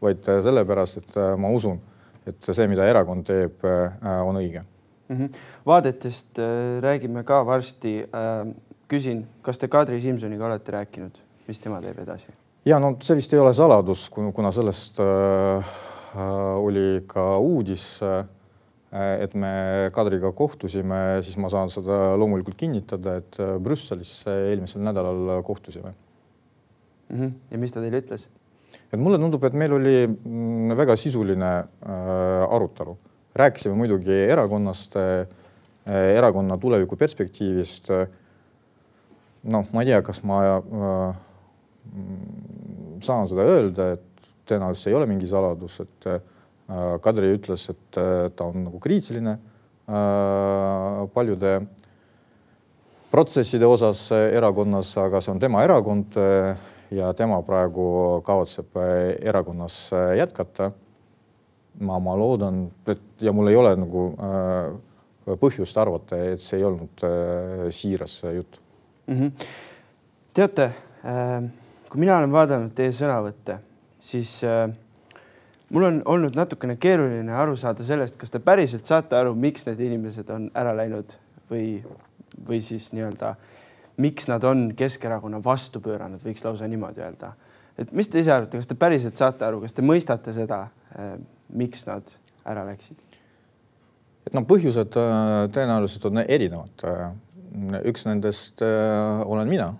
vaid 0.00 0.28
sellepärast, 0.44 1.00
et 1.02 1.16
ma 1.40 1.50
usun, 1.52 1.80
et 2.28 2.52
see, 2.52 2.68
mida 2.70 2.87
erakond 2.88 3.26
teeb, 3.26 3.64
on 3.64 4.38
õige 4.38 4.62
mm. 4.62 5.16
-hmm. 5.16 5.40
vaadetest 5.66 6.38
räägime 6.80 7.25
ka 7.25 7.47
varsti 7.47 8.04
küsin, 8.88 9.25
kas 9.42 9.59
te 9.59 9.68
Kadri 9.68 10.00
Simsoniga 10.00 10.47
olete 10.47 10.73
rääkinud, 10.73 11.18
mis 11.49 11.61
tema 11.61 11.80
teeb 11.80 11.99
edasi? 11.99 12.32
ja 12.64 12.78
no 12.78 12.97
see 13.00 13.16
vist 13.16 13.32
ei 13.32 13.40
ole 13.40 13.52
saladus, 13.56 14.09
kuna 14.11 14.52
sellest 14.52 15.00
äh, 15.00 15.70
oli 16.61 17.04
ka 17.06 17.38
uudis 17.38 18.02
äh,, 18.02 18.25
et 18.92 19.35
me 19.38 19.52
Kadriga 19.94 20.32
kohtusime, 20.35 21.20
siis 21.23 21.37
ma 21.38 21.50
saan 21.52 21.70
seda 21.70 22.16
loomulikult 22.18 22.59
kinnitada, 22.59 23.20
et 23.23 23.38
äh, 23.38 23.56
Brüsselis 23.62 24.20
eelmisel 24.26 24.82
nädalal 24.82 25.42
kohtusime 25.47 25.92
mm. 25.92 27.16
-hmm. 27.16 27.32
ja 27.50 27.59
mis 27.59 27.73
ta 27.73 27.80
teile 27.80 28.00
ütles? 28.02 28.28
et 28.92 28.99
mulle 28.99 29.18
tundub, 29.18 29.44
et 29.44 29.54
meil 29.54 29.73
oli 29.73 30.06
mm, 30.06 30.76
väga 30.76 30.97
sisuline 30.97 31.52
äh, 31.59 32.54
arutelu, 32.54 32.97
rääkisime 33.35 33.75
muidugi 33.75 34.12
erakonnast 34.12 34.97
äh,, 34.97 35.26
erakonna 36.16 36.59
tuleviku 36.59 36.97
perspektiivist 36.97 37.90
äh, 37.90 38.09
noh, 39.42 39.66
ma 39.73 39.82
ei 39.82 39.90
tea, 39.90 40.02
kas 40.04 40.23
ma 40.26 40.40
äh, 40.59 41.20
saan 43.04 43.28
seda 43.30 43.47
öelda, 43.49 43.92
et 43.97 44.04
tõenäoliselt 44.50 44.82
see 44.82 44.92
ei 44.92 44.99
ole 44.99 45.09
mingi 45.09 45.28
saladus, 45.30 45.80
et 45.85 46.11
äh, 46.11 46.20
Kadri 47.02 47.32
ütles, 47.34 47.68
et 47.72 47.98
äh, 47.98 48.28
ta 48.36 48.46
on 48.46 48.64
nagu 48.68 48.78
kriitiline 48.82 49.36
äh, 49.36 51.06
paljude 51.14 51.54
protsesside 53.10 53.66
osas 53.66 54.04
erakonnas, 54.14 54.92
aga 55.02 55.20
see 55.22 55.32
on 55.34 55.40
tema 55.42 55.64
erakond 55.66 56.18
äh, 56.20 56.54
ja 56.94 57.12
tema 57.14 57.40
praegu 57.46 58.20
kavatseb 58.26 58.76
äh, 58.78 59.16
erakonnas 59.22 59.88
äh, 59.92 60.16
jätkata. 60.18 60.72
ma, 61.80 61.98
ma 62.02 62.16
loodan, 62.18 62.64
et 62.90 63.22
ja 63.22 63.32
mul 63.32 63.48
ei 63.48 63.56
ole 63.56 63.70
nagu 63.78 64.00
äh, 64.20 65.36
põhjust 65.38 65.76
arvata, 65.78 66.18
et 66.32 66.42
see 66.42 66.58
ei 66.58 66.64
olnud 66.66 67.04
äh, 67.06 67.68
siiras 67.70 68.20
jutt 68.34 68.58
mm. 69.06 69.14
-hmm. 69.14 69.30
teate, 70.34 70.70
kui 71.88 72.00
mina 72.00 72.18
olen 72.18 72.32
vaadanud 72.32 72.74
teie 72.74 72.90
sõnavõtte, 72.92 73.58
siis 74.00 74.42
äh, 74.44 74.68
mul 75.70 75.86
on 75.86 76.00
olnud 76.10 76.36
natukene 76.38 76.76
keeruline 76.80 77.34
aru 77.36 77.56
saada 77.56 77.84
sellest, 77.86 78.16
kas 78.20 78.32
te 78.34 78.40
päriselt 78.42 78.88
saate 78.88 79.16
aru, 79.16 79.34
miks 79.38 79.66
need 79.68 79.80
inimesed 79.86 80.30
on 80.34 80.48
ära 80.58 80.74
läinud 80.76 81.14
või, 81.50 81.80
või 82.46 82.60
siis 82.64 82.90
nii-öelda, 82.96 83.34
miks 84.00 84.28
nad 84.30 84.44
on 84.48 84.70
Keskerakonna 84.76 85.42
vastu 85.44 85.82
pööranud, 85.84 86.22
võiks 86.24 86.44
lausa 86.44 86.68
niimoodi 86.68 87.04
öelda. 87.04 87.32
et 87.78 87.92
mis 87.92 88.08
te 88.08 88.20
ise 88.20 88.32
arvate, 88.32 88.58
kas 88.58 88.66
te 88.66 88.74
päriselt 88.74 89.16
saate 89.16 89.46
aru, 89.46 89.60
kas 89.60 89.72
te 89.72 89.82
mõistate 89.82 90.34
seda, 90.36 90.66
äh, 90.98 91.16
miks 91.48 91.86
nad 91.86 92.14
ära 92.44 92.66
läksid? 92.66 92.98
et 94.26 94.34
noh, 94.34 94.46
põhjused 94.46 94.98
äh, 95.00 95.48
tõenäoliselt 95.54 96.10
on 96.10 96.24
erinevad 96.26 96.88
üks 97.86 98.04
nendest 98.06 98.62
äh, 98.62 99.22
olen 99.26 99.48
mina. 99.48 99.74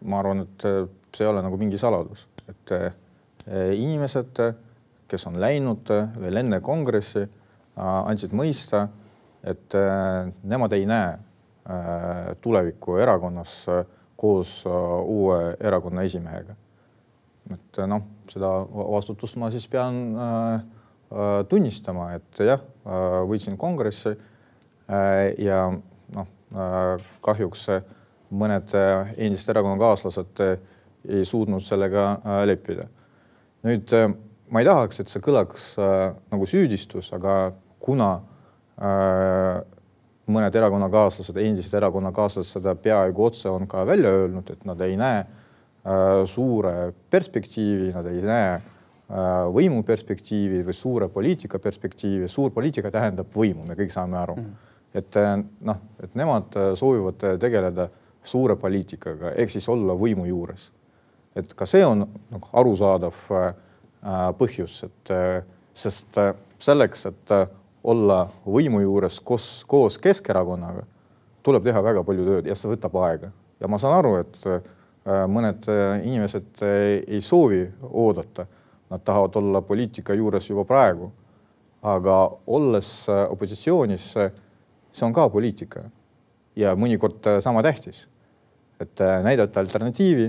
ma 0.00 0.18
arvan, 0.20 0.46
et 0.46 0.64
äh, 0.64 0.86
see 1.12 1.26
ei 1.26 1.30
ole 1.30 1.42
nagu 1.44 1.58
mingi 1.60 1.78
saladus, 1.80 2.24
et 2.48 2.72
äh, 2.72 2.92
inimesed, 3.76 4.40
kes 5.10 5.26
on 5.26 5.38
läinud 5.42 5.90
veel 6.20 6.40
enne 6.42 6.60
kongressi, 6.64 7.26
andsid 7.80 8.34
mõista, 8.36 8.86
et 9.46 9.74
nemad 10.42 10.74
ei 10.76 10.86
näe 10.88 11.16
tulevikku 12.42 12.96
erakonnas 13.00 13.54
koos 14.20 14.64
uue 14.66 15.38
erakonna 15.60 16.02
esimehega. 16.08 16.56
et 17.50 17.80
noh, 17.90 18.02
seda 18.30 18.50
vastutust 18.70 19.38
ma 19.40 19.50
siis 19.50 19.66
pean 19.68 20.02
tunnistama, 21.48 22.12
et 22.18 22.42
jah, 22.46 22.60
võitsin 23.26 23.56
kongressi 23.58 24.12
ja 25.38 25.62
noh, 26.14 26.28
Äh, 26.50 27.02
kahjuks 27.22 27.68
mõned 28.34 28.72
äh, 28.74 29.12
endised 29.22 29.52
erakonnakaaslased 29.52 30.40
äh, 30.42 30.56
ei 31.06 31.22
suutnud 31.24 31.62
sellega 31.62 32.18
leppida. 32.44 32.88
nüüd 33.62 33.92
ma 34.50 34.62
ei 34.62 34.66
tahaks, 34.68 35.00
et 35.02 35.12
see 35.12 35.22
kõlaks 35.22 35.72
nagu 35.78 36.46
süüdistus, 36.48 37.12
aga 37.14 37.52
kuna 37.82 38.08
mõned 40.30 40.56
erakonnakaaslased, 40.56 41.36
endised 41.42 41.74
erakonnakaaslased 41.76 42.58
seda 42.58 42.74
peaaegu 42.74 43.26
otse 43.28 43.50
on 43.52 43.68
ka 43.70 43.84
välja 43.86 44.12
öelnud, 44.22 44.50
et 44.50 44.64
nad 44.68 44.80
ei 44.86 44.96
näe 44.98 45.22
suure 46.28 46.90
perspektiivi, 47.12 47.92
nad 47.94 48.08
ei 48.10 48.24
näe 48.24 48.56
võimu 49.54 49.84
perspektiivi 49.86 50.64
või 50.66 50.76
suure 50.76 51.08
poliitika 51.12 51.58
perspektiivi. 51.58 52.28
suur 52.28 52.50
poliitika 52.54 52.90
tähendab 52.90 53.30
võimu, 53.34 53.66
me 53.68 53.78
kõik 53.78 53.94
saame 53.94 54.18
aru 54.18 54.36
mm. 54.36 54.50
-hmm 54.50 54.70
et 54.94 55.16
eh, 55.16 55.32
noh, 55.66 55.80
et 56.02 56.14
nemad 56.18 56.56
eh, 56.58 56.72
soovivad 56.78 57.22
tegeleda 57.40 57.88
suure 58.26 58.56
poliitikaga 58.60 59.34
ehk 59.40 59.52
siis 59.52 59.68
olla 59.72 59.94
võimu 59.96 60.26
juures. 60.28 60.70
et 61.36 61.52
ka 61.54 61.66
see 61.66 61.84
on 61.86 62.02
nagu 62.30 62.48
arusaadav 62.52 63.18
põhjus, 64.38 64.78
et 64.86 65.12
sest 65.76 66.16
selleks, 66.60 67.06
et 67.10 67.32
olla 67.84 68.22
võimu 68.44 68.80
juures 68.80 69.18
koos, 69.24 69.48
koos 69.68 69.98
Keskerakonnaga, 70.00 70.86
tuleb 71.44 71.64
teha 71.64 71.82
väga 71.84 72.04
palju 72.04 72.24
tööd 72.24 72.48
ja 72.48 72.56
see 72.56 72.70
võtab 72.72 72.96
aega 73.04 73.30
ja 73.60 73.68
ma 73.68 73.78
saan 73.80 73.98
aru, 73.98 74.14
et 74.22 74.48
mõned 75.28 75.68
inimesed 76.04 76.64
ei 76.64 77.20
soovi 77.24 77.62
oodata, 77.88 78.46
nad 78.90 79.04
tahavad 79.04 79.36
olla 79.40 79.62
poliitika 79.64 80.16
juures 80.16 80.48
juba 80.48 80.64
praegu. 80.68 81.12
aga 81.82 82.14
olles 82.46 83.08
opositsioonis 83.08 84.14
see 84.92 85.06
on 85.06 85.14
ka 85.14 85.28
poliitika 85.30 85.84
ja 86.58 86.74
mõnikord 86.78 87.26
äh, 87.30 87.38
sama 87.44 87.62
tähtis. 87.62 88.06
et 88.80 89.00
äh, 89.00 89.22
näidata 89.22 89.60
alternatiivi, 89.60 90.26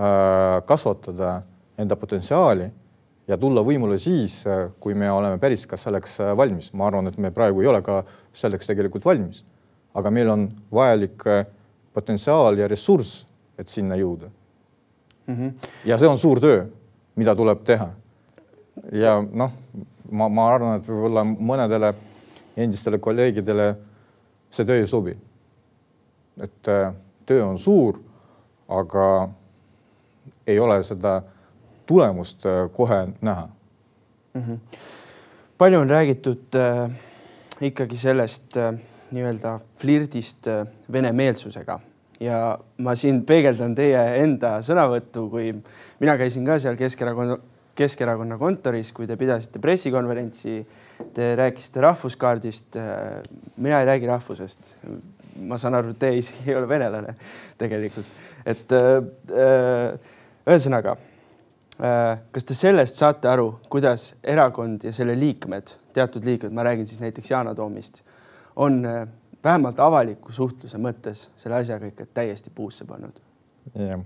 äh, 0.00 0.64
kasvatada 0.64 1.42
enda 1.78 1.96
potentsiaali 1.96 2.70
ja 3.28 3.36
tulla 3.36 3.62
võimule 3.64 3.98
siis, 4.00 4.40
kui 4.80 4.94
me 4.94 5.10
oleme 5.12 5.38
päris 5.38 5.66
ka 5.66 5.76
selleks 5.76 6.18
valmis. 6.36 6.72
ma 6.72 6.86
arvan, 6.86 7.06
et 7.06 7.18
me 7.18 7.30
praegu 7.30 7.60
ei 7.60 7.66
ole 7.66 7.82
ka 7.82 8.02
selleks 8.32 8.66
tegelikult 8.66 9.04
valmis. 9.04 9.44
aga 9.94 10.10
meil 10.10 10.30
on 10.30 10.48
vajalik 10.72 11.24
potentsiaal 11.92 12.58
ja 12.58 12.68
ressurss, 12.68 13.26
et 13.58 13.68
sinna 13.68 13.96
jõuda 13.96 14.30
mm. 15.26 15.34
-hmm. 15.34 15.70
ja 15.84 15.98
see 15.98 16.08
on 16.08 16.18
suur 16.18 16.40
töö, 16.40 16.66
mida 17.16 17.34
tuleb 17.34 17.64
teha. 17.64 17.90
ja 18.92 19.22
noh, 19.22 19.52
ma, 20.10 20.28
ma 20.28 20.48
arvan, 20.54 20.78
et 20.78 20.88
võib-olla 20.88 21.24
mõnedele 21.24 21.94
endistele 22.56 22.98
kolleegidele 22.98 23.76
see 24.50 24.64
töö 24.64 24.80
ei 24.80 24.86
sobi. 24.86 25.16
et 26.42 26.68
äh, 26.68 26.94
töö 27.26 27.44
on 27.44 27.58
suur, 27.58 27.98
aga 28.68 29.28
ei 30.46 30.58
ole 30.60 30.82
seda 30.82 31.22
tulemust 31.88 32.46
äh, 32.46 32.66
kohe 32.72 33.00
näha 33.20 33.48
mm. 34.34 34.42
-hmm. 34.42 34.58
palju 35.58 35.80
on 35.80 35.90
räägitud 35.90 36.54
äh, 36.54 36.90
ikkagi 37.60 37.96
sellest 37.96 38.56
äh, 38.56 38.74
nii-öelda 39.10 39.58
flirdist 39.80 40.46
äh, 40.46 40.66
venemeelsusega 40.92 41.80
ja 42.20 42.58
ma 42.78 42.94
siin 42.94 43.24
peegeldan 43.24 43.74
teie 43.74 44.00
enda 44.22 44.58
sõnavõttu, 44.62 45.28
kui 45.30 45.52
mina 46.00 46.16
käisin 46.18 46.46
ka 46.46 46.58
seal 46.58 46.76
Keskerakonna, 46.76 47.38
Keskerakonna 47.74 48.38
kontoris, 48.38 48.92
kui 48.92 49.06
te 49.06 49.16
pidasite 49.16 49.58
pressikonverentsi 49.58 50.66
Te 51.14 51.36
rääkisite 51.36 51.80
rahvuskaardist. 51.80 52.76
mina 53.56 53.80
ei 53.80 53.86
räägi 53.86 54.06
rahvusest. 54.06 54.74
ma 55.38 55.58
saan 55.58 55.74
aru, 55.74 55.94
te 55.94 56.16
isegi 56.18 56.50
ei 56.50 56.56
ole 56.58 56.68
venelane 56.68 57.12
tegelikult, 57.58 58.06
et 58.46 58.72
ühesõnaga 60.48 60.96
kas 61.78 62.44
te 62.44 62.54
sellest 62.58 62.98
saate 62.98 63.28
aru, 63.30 63.52
kuidas 63.70 64.08
erakond 64.26 64.82
ja 64.82 64.90
selle 64.92 65.14
liikmed, 65.14 65.76
teatud 65.94 66.24
liikmed, 66.26 66.50
ma 66.54 66.64
räägin 66.66 66.88
siis 66.90 66.98
näiteks 67.00 67.30
Yana 67.30 67.54
Toomist, 67.54 68.00
on 68.56 68.80
vähemalt 69.44 69.78
avaliku 69.80 70.34
suhtluse 70.34 70.80
mõttes 70.82 71.28
selle 71.38 71.60
asjaga 71.60 71.86
ikka 71.92 72.08
täiesti 72.18 72.50
puusse 72.54 72.86
pannud? 72.88 73.20
jah. 73.78 74.02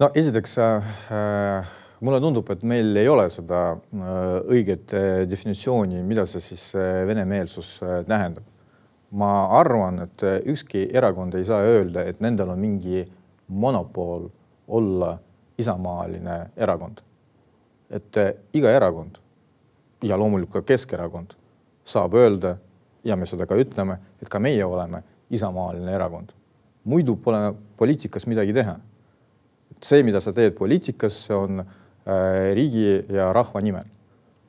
no 0.00 0.10
esiteks 0.14 0.58
äh, 0.60 1.72
mulle 2.04 2.20
tundub, 2.20 2.50
et 2.52 2.64
meil 2.66 2.96
ei 3.00 3.08
ole 3.08 3.26
seda 3.32 3.60
äh, 3.74 4.08
õiget 4.52 4.94
äh, 4.96 5.22
definitsiooni, 5.28 6.02
mida 6.06 6.26
see 6.28 6.42
siis 6.44 6.70
äh, 6.76 7.04
venemeelsus 7.08 7.78
tähendab. 8.08 8.50
ma 9.14 9.44
arvan, 9.60 10.00
et 10.02 10.22
ükski 10.50 10.88
erakond 10.90 11.36
ei 11.38 11.44
saa 11.46 11.60
öelda, 11.62 12.02
et 12.02 12.18
nendel 12.24 12.48
on 12.50 12.58
mingi 12.58 13.04
monopol 13.46 14.24
olla 14.66 15.12
isamaaline 15.58 16.50
erakond. 16.56 17.00
et 17.90 18.16
iga 18.52 18.70
erakond 18.70 19.18
ja 20.02 20.16
loomulikult 20.18 20.64
ka 20.64 20.72
Keskerakond 20.72 21.34
saab 21.84 22.14
öelda 22.14 22.56
ja 23.04 23.16
me 23.16 23.26
seda 23.26 23.46
ka 23.46 23.56
ütleme, 23.60 23.98
et 24.22 24.28
ka 24.28 24.40
meie 24.40 24.64
oleme 24.64 25.02
isamaaline 25.30 25.92
erakond. 25.92 26.32
muidu 26.84 27.16
pole 27.16 27.54
poliitikas 27.76 28.26
midagi 28.26 28.52
teha. 28.52 28.76
see, 29.82 30.02
mida 30.02 30.20
sa 30.20 30.32
teed 30.32 30.54
poliitikas, 30.54 31.30
on 31.30 31.60
äh, 31.60 32.54
riigi 32.54 33.04
ja 33.08 33.32
rahva 33.32 33.60
nimel. 33.60 33.84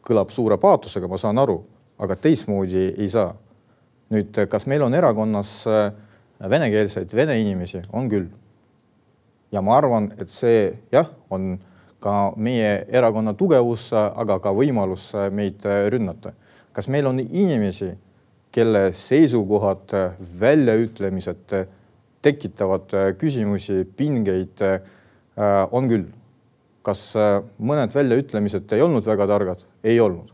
kõlab 0.05 0.29
suure 0.29 0.57
paatosega, 0.57 1.07
ma 1.07 1.17
saan 1.17 1.37
aru, 1.37 1.63
aga 1.99 2.15
teistmoodi 2.15 2.93
ei 2.97 3.07
saa. 3.09 3.35
nüüd, 4.09 4.47
kas 4.49 4.67
meil 4.67 4.83
on 4.83 4.93
erakonnas 4.93 5.67
äh, 5.67 5.91
venekeelseid 6.49 7.13
vene 7.15 7.39
inimesi, 7.41 7.81
on 7.93 8.09
küll. 8.09 8.29
Ja 9.55 9.61
ma 9.63 9.77
arvan, 9.79 10.11
et 10.19 10.31
see 10.31 10.73
jah, 10.91 11.07
on 11.31 11.55
ka 12.03 12.33
meie 12.37 12.83
erakonna 12.91 13.33
tugevus, 13.37 13.87
aga 13.95 14.37
ka 14.43 14.51
võimalus 14.53 15.09
meid 15.33 15.63
rünnata. 15.63 16.35
kas 16.75 16.89
meil 16.91 17.07
on 17.07 17.21
inimesi, 17.23 17.93
kelle 18.51 18.91
seisukohad, 18.93 19.93
väljaütlemised 20.39 21.55
tekitavad 22.21 22.91
küsimusi, 23.19 23.85
pingeid, 23.97 24.61
on 25.71 25.87
küll 25.87 26.05
kas 26.85 27.15
mõned 27.57 27.95
väljaütlemised 27.95 28.75
ei 28.75 28.83
olnud 28.85 29.07
väga 29.07 29.27
targad? 29.27 29.63
ei 29.83 29.99
olnud. 29.99 30.29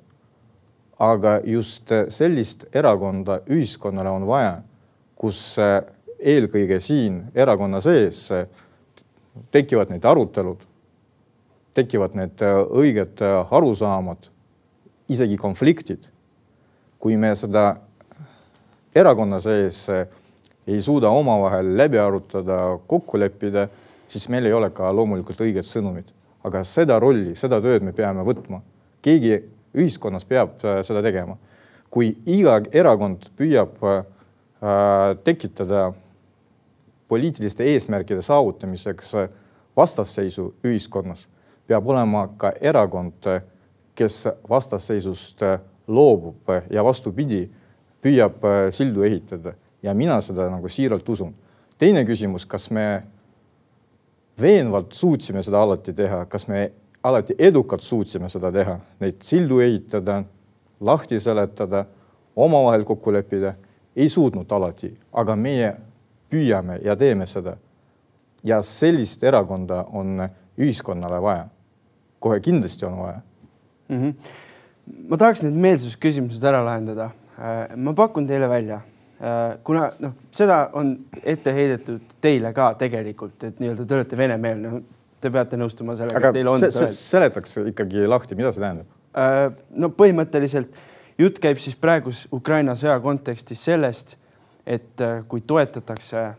aga 1.02 1.40
just 1.46 1.90
sellist 2.14 2.66
erakonda 2.76 3.40
ühiskonnale 3.50 4.10
on 4.10 4.28
vaja, 4.28 4.60
kus 5.16 5.56
eelkõige 6.20 6.78
siin 6.80 7.24
erakonna 7.36 7.80
sees 7.82 8.28
tekivad 9.52 9.92
need 9.94 10.06
arutelud, 10.06 10.64
tekivad 11.74 12.16
need 12.20 12.44
õiged 12.44 13.24
arusaamad, 13.50 14.30
isegi 15.12 15.38
konfliktid. 15.38 16.08
kui 17.02 17.16
me 17.18 17.32
seda 17.36 17.78
erakonna 18.96 19.40
sees 19.42 19.88
ei 19.90 20.82
suuda 20.82 21.10
omavahel 21.10 21.78
läbi 21.78 21.98
arutada, 21.98 22.78
kokku 22.88 23.18
leppida, 23.18 23.68
siis 24.08 24.30
meil 24.30 24.46
ei 24.46 24.54
ole 24.54 24.70
ka 24.70 24.92
loomulikult 24.94 25.42
õiged 25.42 25.66
sõnumid 25.66 26.12
aga 26.48 26.64
seda 26.66 26.98
rolli, 27.02 27.34
seda 27.38 27.62
tööd 27.64 27.86
me 27.86 27.94
peame 27.96 28.26
võtma. 28.26 28.62
keegi 29.02 29.38
ühiskonnas 29.78 30.26
peab 30.28 30.62
äh, 30.66 30.82
seda 30.86 31.02
tegema. 31.02 31.38
kui 31.90 32.16
iga 32.26 32.62
erakond 32.72 33.30
püüab 33.38 33.76
äh, 33.84 34.04
tekitada 35.24 35.92
poliitiliste 37.12 37.66
eesmärkide 37.68 38.22
saavutamiseks 38.24 39.12
vastasseisu 39.76 40.46
ühiskonnas, 40.64 41.26
peab 41.68 41.90
olema 41.92 42.30
ka 42.40 42.54
erakond, 42.62 43.28
kes 43.96 44.28
vastasseisust 44.50 45.44
loobub 45.92 46.54
ja 46.72 46.84
vastupidi, 46.88 47.50
püüab 48.02 48.48
sildu 48.72 49.04
ehitada 49.04 49.58
ja 49.84 49.94
mina 49.94 50.22
seda 50.24 50.48
nagu 50.54 50.72
siiralt 50.72 51.10
usun. 51.10 51.34
teine 51.78 52.06
küsimus, 52.06 52.46
kas 52.46 52.70
me 52.72 53.04
veenvalt 54.42 54.94
suutsime 54.94 55.44
seda 55.44 55.60
alati 55.66 55.94
teha, 55.94 56.24
kas 56.26 56.48
me 56.48 56.72
alati 57.04 57.36
edukalt 57.40 57.84
suutsime 57.84 58.30
seda 58.30 58.52
teha, 58.52 58.80
neid 59.00 59.20
sildu 59.26 59.60
ehitada, 59.60 60.22
lahti 60.80 61.20
seletada, 61.20 61.86
omavahel 62.36 62.88
kokku 62.88 63.12
leppida, 63.12 63.56
ei 63.96 64.10
suutnud 64.10 64.52
alati, 64.52 64.94
aga 65.12 65.36
meie 65.36 65.74
püüame 66.32 66.80
ja 66.84 66.96
teeme 66.96 67.28
seda. 67.28 67.58
ja 68.44 68.62
sellist 68.62 69.24
erakonda 69.24 69.84
on 69.94 70.22
ühiskonnale 70.58 71.22
vaja. 71.22 71.48
kohe 72.20 72.40
kindlasti 72.40 72.86
on 72.86 72.98
vaja 72.98 73.22
mm. 73.90 73.98
-hmm. 73.98 74.14
ma 75.10 75.18
tahaks 75.18 75.44
need 75.44 75.54
meelsusküsimused 75.54 76.44
ära 76.44 76.66
lahendada. 76.66 77.12
Äh, 77.40 77.78
ma 77.78 77.94
pakun 77.94 78.28
teile 78.28 78.50
välja 78.50 78.82
Äh, 79.22 79.58
kuna 79.64 79.92
noh, 80.02 80.16
seda 80.34 80.72
on 80.74 80.96
ette 81.22 81.52
heidetud 81.54 82.16
teile 82.26 82.50
ka 82.58 82.72
tegelikult, 82.80 83.36
et 83.46 83.60
nii-öelda 83.62 83.84
te 83.86 83.94
olete 83.94 84.18
venemeelne, 84.18 84.80
te 85.22 85.30
peate 85.30 85.60
nõustuma 85.62 85.94
sellega. 86.00 86.18
aga 86.18 86.32
teil 86.34 86.48
on 86.50 86.64
se 86.64 86.88
seletaks 86.96 87.60
ikkagi 87.70 88.08
lahti, 88.10 88.38
mida 88.40 88.50
see 88.50 88.64
tähendab? 88.64 88.88
Äh, 89.14 89.44
no 89.78 89.92
põhimõtteliselt 89.94 90.80
jutt 91.22 91.38
käib 91.44 91.62
siis 91.62 91.78
praegus 91.78 92.24
Ukraina 92.34 92.74
sõja 92.80 92.96
kontekstis 93.04 93.62
sellest, 93.70 94.16
et 94.66 95.02
äh, 95.02 95.24
kui 95.28 95.42
toetatakse 95.42 96.32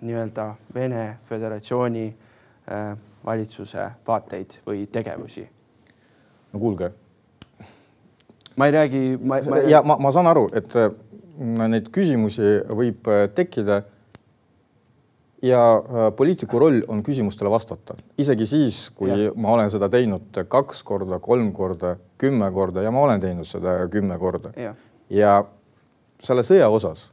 nii-öelda 0.00 0.44
Vene 0.74 1.18
Föderatsiooni 1.24 2.02
valitsuse 3.24 3.86
vaateid 4.06 4.58
või 4.66 4.82
tegevusi. 4.92 5.46
no 6.52 6.60
kuulge. 6.60 6.90
ma 8.56 8.66
ei 8.66 8.72
räägi. 8.72 9.18
ja 9.70 9.80
ma, 9.82 9.96
ma 9.96 10.10
saan 10.12 10.26
aru, 10.26 10.50
et 10.52 10.74
neid 11.38 11.92
küsimusi 11.94 12.58
võib 12.74 13.08
äh, 13.10 13.28
tekkida. 13.34 13.82
ja 15.42 15.60
äh, 15.78 16.08
poliitiku 16.16 16.58
roll 16.58 16.80
on 16.90 17.02
küsimustele 17.06 17.50
vastata, 17.50 17.94
isegi 18.18 18.46
siis, 18.46 18.88
kui 18.90 19.10
ja. 19.10 19.32
ma 19.36 19.52
olen 19.54 19.70
seda 19.70 19.88
teinud 19.88 20.40
kaks 20.48 20.82
korda, 20.82 21.20
kolm 21.22 21.52
korda, 21.52 21.96
kümme 22.18 22.50
korda 22.52 22.82
ja 22.82 22.90
ma 22.90 23.04
olen 23.06 23.20
teinud 23.22 23.46
seda 23.46 23.78
kümme 23.92 24.18
korda. 24.18 24.52
ja 25.10 25.44
selle 26.20 26.42
sõja 26.42 26.68
osas 26.68 27.08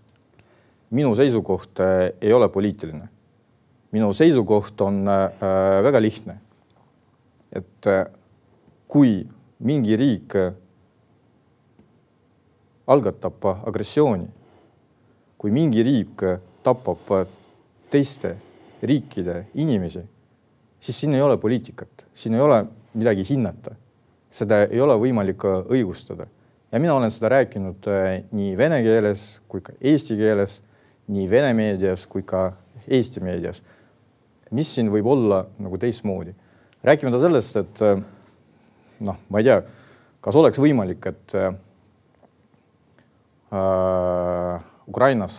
minu 0.96 1.12
seisukoht 1.18 1.82
äh, 1.84 2.14
ei 2.22 2.34
ole 2.34 2.50
poliitiline. 2.50 3.10
minu 3.92 4.10
seisukoht 4.14 4.82
on 4.82 5.06
väga 5.84 6.02
lihtne. 6.02 6.38
et 7.56 7.88
kui 8.88 9.28
mingi 9.60 9.96
riik 9.96 10.34
algatab 12.88 13.46
agressiooni, 13.66 14.28
kui 15.38 15.52
mingi 15.52 15.84
riik 15.84 16.26
tapab 16.64 17.08
teiste 17.90 18.36
riikide 18.84 19.46
inimesi, 19.54 20.04
siis 20.80 21.00
siin 21.00 21.16
ei 21.16 21.22
ole 21.22 21.38
poliitikat, 21.38 22.06
siin 22.14 22.36
ei 22.36 22.42
ole 22.42 22.66
midagi 22.94 23.26
hinnata. 23.30 23.76
seda 24.32 24.66
ei 24.68 24.82
ole 24.84 24.98
võimalik 25.00 25.46
õigustada 25.48 26.28
ja 26.76 26.80
mina 26.80 26.94
olen 26.94 27.12
seda 27.12 27.30
rääkinud 27.32 27.88
äh, 27.88 28.24
nii 28.36 28.58
vene 28.58 28.82
keeles 28.84 29.22
kui 29.48 29.62
ka 29.64 29.72
eesti 29.80 30.18
keeles, 30.20 30.58
nii 31.08 31.28
vene 31.30 31.54
meedias 31.54 32.06
kui 32.10 32.24
ka 32.26 32.52
Eesti 32.88 33.22
meedias. 33.24 33.64
mis 34.52 34.70
siin 34.76 34.92
võib 34.94 35.08
olla 35.10 35.46
nagu 35.60 35.78
teistmoodi, 35.78 36.36
rääkimata 36.84 37.20
sellest, 37.20 37.56
et 37.58 37.82
äh, 37.82 38.02
noh, 39.00 39.18
ma 39.30 39.42
ei 39.42 39.48
tea, 39.48 39.62
kas 40.22 40.36
oleks 40.38 40.60
võimalik, 40.62 41.08
et 41.10 41.36
äh, 41.36 41.54
Äh, 43.56 44.62
Ukrainas 44.88 45.36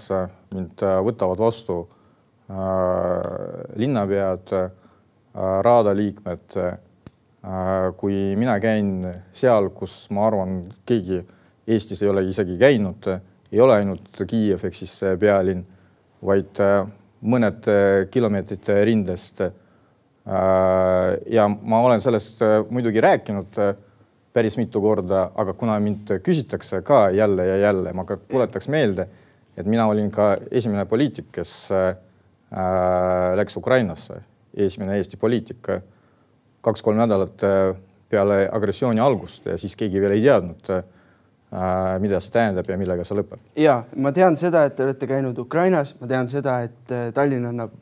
mind 0.55 0.83
äh, 0.83 0.99
võtavad 1.05 1.41
vastu 1.43 1.83
äh, 2.51 2.57
linnapead, 3.77 4.73
Raada 5.37 5.93
liikmed. 5.93 6.55
kui 8.01 8.15
mina 8.41 8.55
käin 8.59 9.05
seal, 9.37 9.69
kus 9.77 10.09
ma 10.11 10.25
arvan, 10.27 10.55
keegi 10.89 11.19
Eestis 11.69 12.01
ei 12.03 12.09
ole 12.09 12.23
isegi 12.27 12.57
käinud, 12.59 13.05
ei 13.53 13.61
ole 13.61 13.81
ainult 13.81 14.23
Kiiev 14.27 14.65
ehk 14.67 14.75
siis 14.75 14.95
pealinn, 15.21 15.65
vaid 16.27 16.59
mõned 17.23 17.69
kilomeetrid 18.11 18.69
rindest. 18.85 19.43
ja 21.31 21.49
ma 21.49 21.81
olen 21.87 22.01
sellest 22.01 22.43
muidugi 22.71 23.01
rääkinud 23.01 23.61
päris 24.37 24.59
mitu 24.61 24.83
korda, 24.85 25.31
aga 25.35 25.55
kuna 25.57 25.79
mind 25.81 26.11
küsitakse 26.25 26.83
ka 26.85 27.07
jälle 27.11 27.47
ja 27.47 27.57
jälle, 27.57 27.93
ma 27.97 28.05
ka 28.05 28.19
tuletaks 28.21 28.69
meelde, 28.69 29.07
et 29.57 29.67
mina 29.67 29.87
olin 29.89 30.11
ka 30.13 30.35
esimene 30.51 30.85
poliitik, 30.85 31.31
kes 31.33 31.53
äh, 31.73 31.95
läks 33.41 33.57
Ukrainasse, 33.57 34.21
esimene 34.53 34.99
Eesti 35.01 35.17
poliitik 35.17 35.71
kaks-kolm 36.67 37.01
nädalat 37.01 37.47
äh, 37.49 37.71
peale 38.13 38.43
agressiooni 38.53 39.01
algust 39.01 39.49
ja 39.49 39.57
siis 39.59 39.77
keegi 39.77 40.03
veel 40.03 40.19
ei 40.19 40.27
teadnud 40.29 40.71
äh,, 40.75 40.85
mida 42.03 42.19
see 42.21 42.33
tähendab 42.35 42.67
ja 42.69 42.77
millega 42.79 43.05
see 43.07 43.17
lõpeb? 43.19 43.41
ja 43.63 43.77
ma 44.03 44.13
tean 44.13 44.37
seda, 44.37 44.65
et 44.67 44.75
te 44.77 44.85
olete 44.85 45.07
käinud 45.07 45.39
Ukrainas, 45.39 45.95
ma 46.01 46.09
tean 46.11 46.29
seda, 46.29 46.59
et 46.67 46.95
Tallinn 47.15 47.47
annab, 47.53 47.77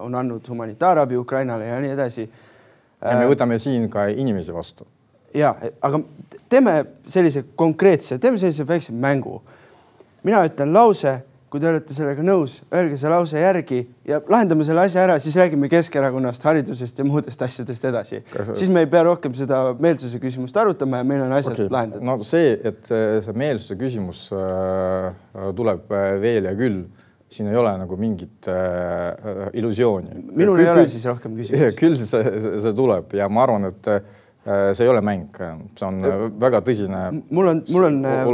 on 0.00 0.14
andnud 0.14 0.48
humanitaarabi 0.48 1.16
Ukrainale 1.20 1.68
ja 1.68 1.80
nii 1.84 1.92
edasi. 1.92 2.24
ja 3.04 3.18
me 3.20 3.28
võtame 3.28 3.58
siin 3.60 3.90
ka 3.92 4.06
inimesi 4.08 4.54
vastu. 4.54 4.86
ja, 5.34 5.54
aga 5.82 6.00
teeme 6.48 6.78
sellise 7.06 7.44
konkreetse, 7.54 8.18
teeme 8.18 8.40
sellise 8.40 8.66
väikse 8.68 8.92
mängu. 8.92 9.42
mina 10.22 10.44
ütlen 10.48 10.72
lause 10.72 11.18
kui 11.54 11.62
te 11.62 11.68
olete 11.70 11.94
sellega 11.94 12.22
nõus, 12.26 12.56
öelge 12.74 12.96
see 12.98 13.10
lause 13.12 13.38
järgi 13.38 13.76
ja 14.10 14.16
lahendame 14.26 14.64
selle 14.66 14.82
asja 14.88 15.04
ära, 15.04 15.20
siis 15.22 15.36
räägime 15.38 15.68
Keskerakonnast, 15.70 16.42
haridusest 16.48 16.98
ja 16.98 17.04
muudest 17.06 17.44
asjadest 17.46 17.84
edasi. 17.92 18.18
siis 18.58 18.72
me 18.74 18.82
ei 18.82 18.88
pea 18.90 19.04
rohkem 19.06 19.36
seda 19.38 19.60
meelsuse 19.78 20.18
küsimust 20.18 20.58
arutama 20.58 20.98
ja 20.98 21.06
meil 21.06 21.22
on 21.22 21.36
asjad 21.36 21.54
okay. 21.54 21.68
lahendatud. 21.70 22.08
no 22.08 22.16
see, 22.26 22.56
et 22.58 22.90
äh, 22.90 23.20
see 23.22 23.36
meelsuse 23.38 23.78
küsimus 23.78 24.24
äh, 24.34 25.14
tuleb 25.54 25.94
äh, 25.94 26.08
veel 26.24 26.50
ja 26.50 26.56
küll, 26.58 26.82
siin 27.30 27.52
ei 27.52 27.62
ole 27.62 27.76
nagu 27.84 28.00
mingit 28.02 28.50
illusiooni. 29.54 30.26
minul 30.34 30.58
küll, 30.58 30.64
ei 30.66 30.72
ole 30.72 30.88
siis 30.96 31.06
rohkem 31.06 31.38
küsimusi. 31.38 31.70
küll 31.78 32.02
see, 32.02 32.34
see 32.66 32.74
tuleb 32.74 33.14
ja 33.14 33.30
ma 33.30 33.46
arvan, 33.46 33.70
et 33.70 33.92
see 34.44 34.84
ei 34.84 34.90
ole 34.92 35.00
mäng, 35.00 35.30
see 35.32 35.86
on 35.86 36.04
äh, 36.04 36.22
väga 36.40 36.60
tõsine 36.64 37.00
mul 37.32 37.48
on, 37.48 37.60
mul 37.72 37.86
on 37.88 37.94
äh, 38.04 38.24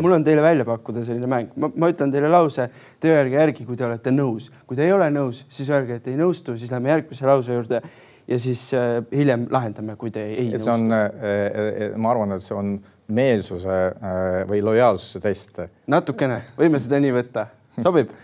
mul 0.00 0.14
on 0.16 0.24
teile 0.24 0.44
välja 0.44 0.64
pakkuda 0.64 1.02
selline 1.04 1.28
mäng, 1.28 1.50
ma 1.58 1.90
ütlen 1.92 2.12
teile 2.14 2.30
lause, 2.32 2.70
te 3.00 3.12
öelge 3.12 3.36
järgi, 3.36 3.66
kui 3.68 3.76
te 3.76 3.84
olete 3.84 4.12
nõus, 4.14 4.48
kui 4.68 4.78
te 4.78 4.86
ei 4.86 4.94
ole 4.96 5.10
nõus, 5.12 5.42
siis 5.52 5.68
öelge, 5.68 6.00
et 6.00 6.08
ei 6.08 6.16
nõustu, 6.16 6.56
siis 6.56 6.72
lähme 6.72 6.94
järgmise 6.94 7.28
lause 7.28 7.52
juurde 7.52 7.82
ja 8.28 8.40
siis 8.40 8.64
äh, 8.76 9.02
hiljem 9.12 9.44
lahendame, 9.52 9.98
kui 10.00 10.12
te 10.14 10.24
ei 10.24 10.48
nõustu. 10.54 10.64
see 10.64 10.74
on 10.78 10.96
äh,, 10.96 11.92
ma 12.00 12.14
arvan, 12.16 12.36
et 12.38 12.48
see 12.48 12.56
on 12.56 12.74
meelsuse 13.20 13.78
äh, 13.92 14.26
või 14.48 14.64
lojaalsuse 14.64 15.20
test. 15.20 15.64
natukene, 15.84 16.42
võime 16.56 16.80
seda 16.80 17.00
nii 17.04 17.16
võtta, 17.20 17.48
sobib? 17.84 18.16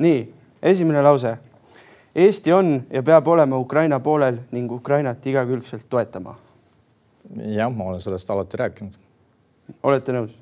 nii, 0.00 0.28
esimene 0.72 1.04
lause. 1.04 1.36
Eesti 2.16 2.52
on 2.56 2.78
ja 2.90 3.04
peab 3.06 3.28
olema 3.28 3.60
Ukraina 3.60 4.00
poolel 4.00 4.46
ning 4.50 4.72
Ukrainat 4.72 5.26
igakülgselt 5.28 5.84
toetama 5.92 6.40
jah, 7.36 7.70
ma 7.72 7.84
olen 7.84 8.00
sellest 8.00 8.30
alati 8.30 8.56
rääkinud. 8.56 8.94
olete 9.82 10.12
nõus? 10.12 10.36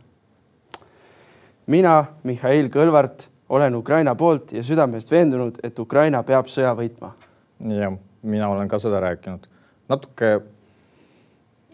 mina, 1.66 2.04
Mihhail 2.24 2.70
Kõlvart, 2.72 3.28
olen 3.48 3.74
Ukraina 3.76 4.14
poolt 4.14 4.52
ja 4.52 4.62
südamest 4.64 5.10
veendunud, 5.10 5.60
et 5.62 5.78
Ukraina 5.78 6.22
peab 6.22 6.48
sõja 6.48 6.74
võitma. 6.76 7.12
jah, 7.60 7.98
mina 8.22 8.48
olen 8.48 8.68
ka 8.68 8.78
seda 8.78 9.00
rääkinud. 9.04 9.46
natuke 9.88 10.40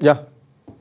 jah, 0.03 0.25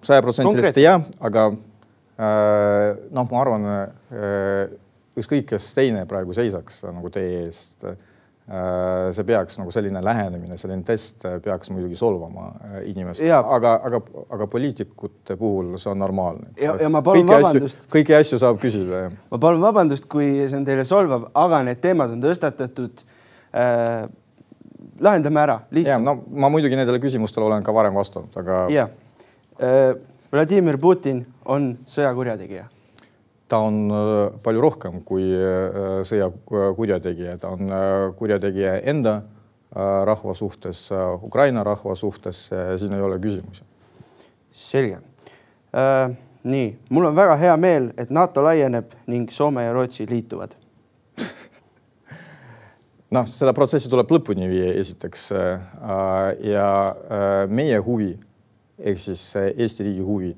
sajaprotsendiliselt 0.02 0.82
jah, 0.82 1.04
aga 1.20 1.52
äh, 1.52 2.88
noh, 3.12 3.30
ma 3.30 3.42
arvan 3.42 3.70
äh,, 3.74 4.74
ükskõik, 5.18 5.46
kes 5.54 5.74
teine 5.78 6.08
praegu 6.10 6.34
seisaks 6.34 6.82
nagu 6.90 7.10
teie 7.14 7.46
eest 7.46 7.86
äh, 7.86 7.98
see 8.44 9.24
peaks 9.24 9.56
nagu 9.56 9.72
selline 9.72 10.02
lähenemine, 10.04 10.58
selline 10.60 10.84
test 10.84 11.24
peaks 11.46 11.70
muidugi 11.72 11.96
solvama 11.96 12.50
äh, 12.52 12.82
inimest, 12.92 13.24
aga, 13.24 13.78
aga, 13.88 14.02
aga 14.36 14.48
poliitikute 14.52 15.38
puhul 15.40 15.78
see 15.80 15.92
on 15.94 16.02
normaalne. 16.04 16.50
ja, 16.60 16.74
ja 16.82 16.90
ma 16.92 17.00
palun 17.06 17.24
kõiki 17.30 17.46
vabandust. 17.46 17.86
kõiki 17.94 18.18
asju 18.18 18.42
saab 18.44 18.60
küsida. 18.60 19.06
ma 19.32 19.40
palun 19.40 19.64
vabandust, 19.64 20.10
kui 20.12 20.28
see 20.42 20.60
on 20.60 20.68
teile 20.68 20.84
solvav, 20.88 21.30
aga 21.40 21.62
need 21.70 21.80
teemad 21.84 22.18
on 22.18 22.26
tõstatatud 22.26 23.06
äh,. 23.56 24.12
lahendame 25.00 25.44
ära, 25.46 25.58
lihtsalt. 25.72 26.04
no 26.04 26.20
ma 26.28 26.52
muidugi 26.52 26.76
nendele 26.76 27.00
küsimustele 27.00 27.48
olen 27.48 27.64
ka 27.64 27.76
varem 27.76 27.96
vastanud, 27.96 28.36
aga. 28.44 28.66
ja 28.76 28.90
äh,, 29.56 29.96
Vladimir 30.34 30.82
Putin 30.84 31.24
on 31.48 31.78
sõjakurjategija 31.88 32.73
ta 33.54 33.60
on 33.62 33.92
äh, 33.92 34.40
palju 34.44 34.62
rohkem 34.64 35.02
kui 35.06 35.28
äh, 35.30 36.02
sõjakurjategija, 36.10 37.38
ta 37.42 37.54
on 37.54 37.70
äh, 37.70 38.10
kurjategija 38.18 38.80
enda 38.90 39.22
rahva 39.74 40.36
suhtes, 40.38 40.84
Ukraina 41.26 41.64
rahva 41.66 41.96
suhtes, 41.98 42.44
siin 42.78 42.92
ei 42.94 43.02
ole 43.02 43.16
küsimusi. 43.18 43.64
selge 44.54 45.00
äh,. 45.74 46.14
nii, 46.44 46.68
mul 46.94 47.08
on 47.10 47.16
väga 47.18 47.40
hea 47.42 47.56
meel, 47.58 47.88
et 47.98 48.14
NATO 48.14 48.44
laieneb 48.46 48.94
ning 49.10 49.34
Soome 49.34 49.64
ja 49.66 49.74
Rootsi 49.74 50.06
liituvad 50.06 50.54
noh, 53.18 53.26
seda 53.26 53.54
protsessi 53.58 53.90
tuleb 53.90 54.14
lõpuni 54.14 54.46
viia 54.52 54.78
esiteks 54.78 55.32
ja 56.54 56.70
meie 57.50 57.82
huvi 57.82 58.14
ehk 58.78 59.02
siis 59.10 59.32
Eesti 59.42 59.90
riigi 59.90 60.06
huvi 60.06 60.36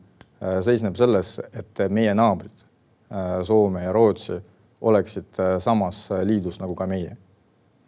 seisneb 0.63 0.95
selles, 0.95 1.41
et 1.51 1.89
meie 1.91 2.15
naabrid 2.15 2.55
Äh, 2.55 2.64
Soome 3.43 3.83
ja 3.83 3.93
Rootsi 3.93 4.39
oleksid 4.81 5.39
äh, 5.39 5.55
samas 5.63 6.09
äh, 6.11 6.23
liidus 6.27 6.59
nagu 6.59 6.75
ka 6.75 6.87
meie. 6.87 7.17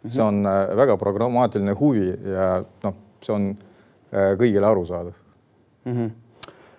see 0.08 0.22
on 0.22 0.46
väga 0.78 0.94
programmaatiline 0.96 1.74
huvi 1.76 2.12
ja 2.32 2.62
noh, 2.84 2.94
see 3.20 3.32
on 3.34 3.48
kõigile 4.38 4.64
arusaadav 4.64 5.12
mm. 5.84 5.92
-hmm. 5.92 6.10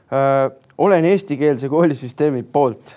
Äh, 0.10 0.52
olen 0.78 1.06
eestikeelse 1.06 1.70
koolisüsteemi 1.70 2.44
poolt. 2.44 2.96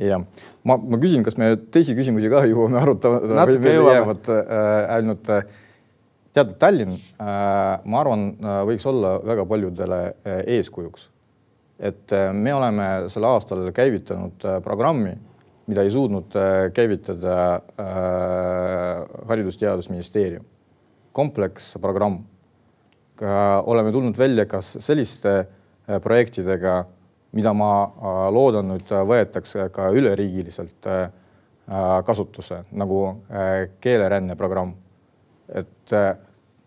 jah, 0.00 0.22
ma, 0.64 0.76
ma 0.76 0.98
küsin, 0.98 1.22
kas 1.22 1.36
me 1.36 1.50
teisi 1.70 1.92
küsimusi 1.94 2.30
ka 2.32 2.40
jõuame 2.48 2.80
arutada 2.80 3.44
või 3.44 3.58
meil 3.60 3.90
jäävad 3.92 4.30
äh, 4.32 4.94
ainult 4.96 5.28
äh, 5.30 5.44
teate, 6.32 6.56
Tallinn 6.58 6.96
äh,, 6.96 7.28
ma 7.84 8.00
arvan 8.00 8.24
äh,, 8.32 8.62
võiks 8.70 8.88
olla 8.88 9.18
väga 9.22 9.44
paljudele 9.46 10.00
äh, 10.06 10.40
eeskujuks 10.56 11.10
et 11.84 12.12
äh, 12.12 12.32
me 12.32 12.54
oleme 12.56 12.88
sel 13.12 13.26
aastal 13.28 13.68
käivitanud 13.76 14.44
äh, 14.48 14.58
programmi, 14.64 15.12
mida 15.68 15.84
ei 15.84 15.92
suutnud 15.92 16.36
äh, 16.36 16.68
käivitada 16.76 17.36
Haridus-Teadusministeerium, 19.28 20.44
kompleksprogramm. 21.12 22.22
oleme 23.64 23.92
tulnud 23.92 24.18
välja 24.18 24.44
kas 24.46 24.72
selliste 24.82 25.46
projektidega, 26.02 26.84
mida 27.32 27.52
ma 27.54 27.70
loodan 28.34 28.72
nüüd 28.72 28.90
võetakse 29.06 29.68
ka 29.70 29.92
üleriigiliselt 29.94 30.88
kasutuse 32.04 32.64
nagu 32.72 33.00
keeleränneprogramm. 33.80 34.74
et 35.54 35.96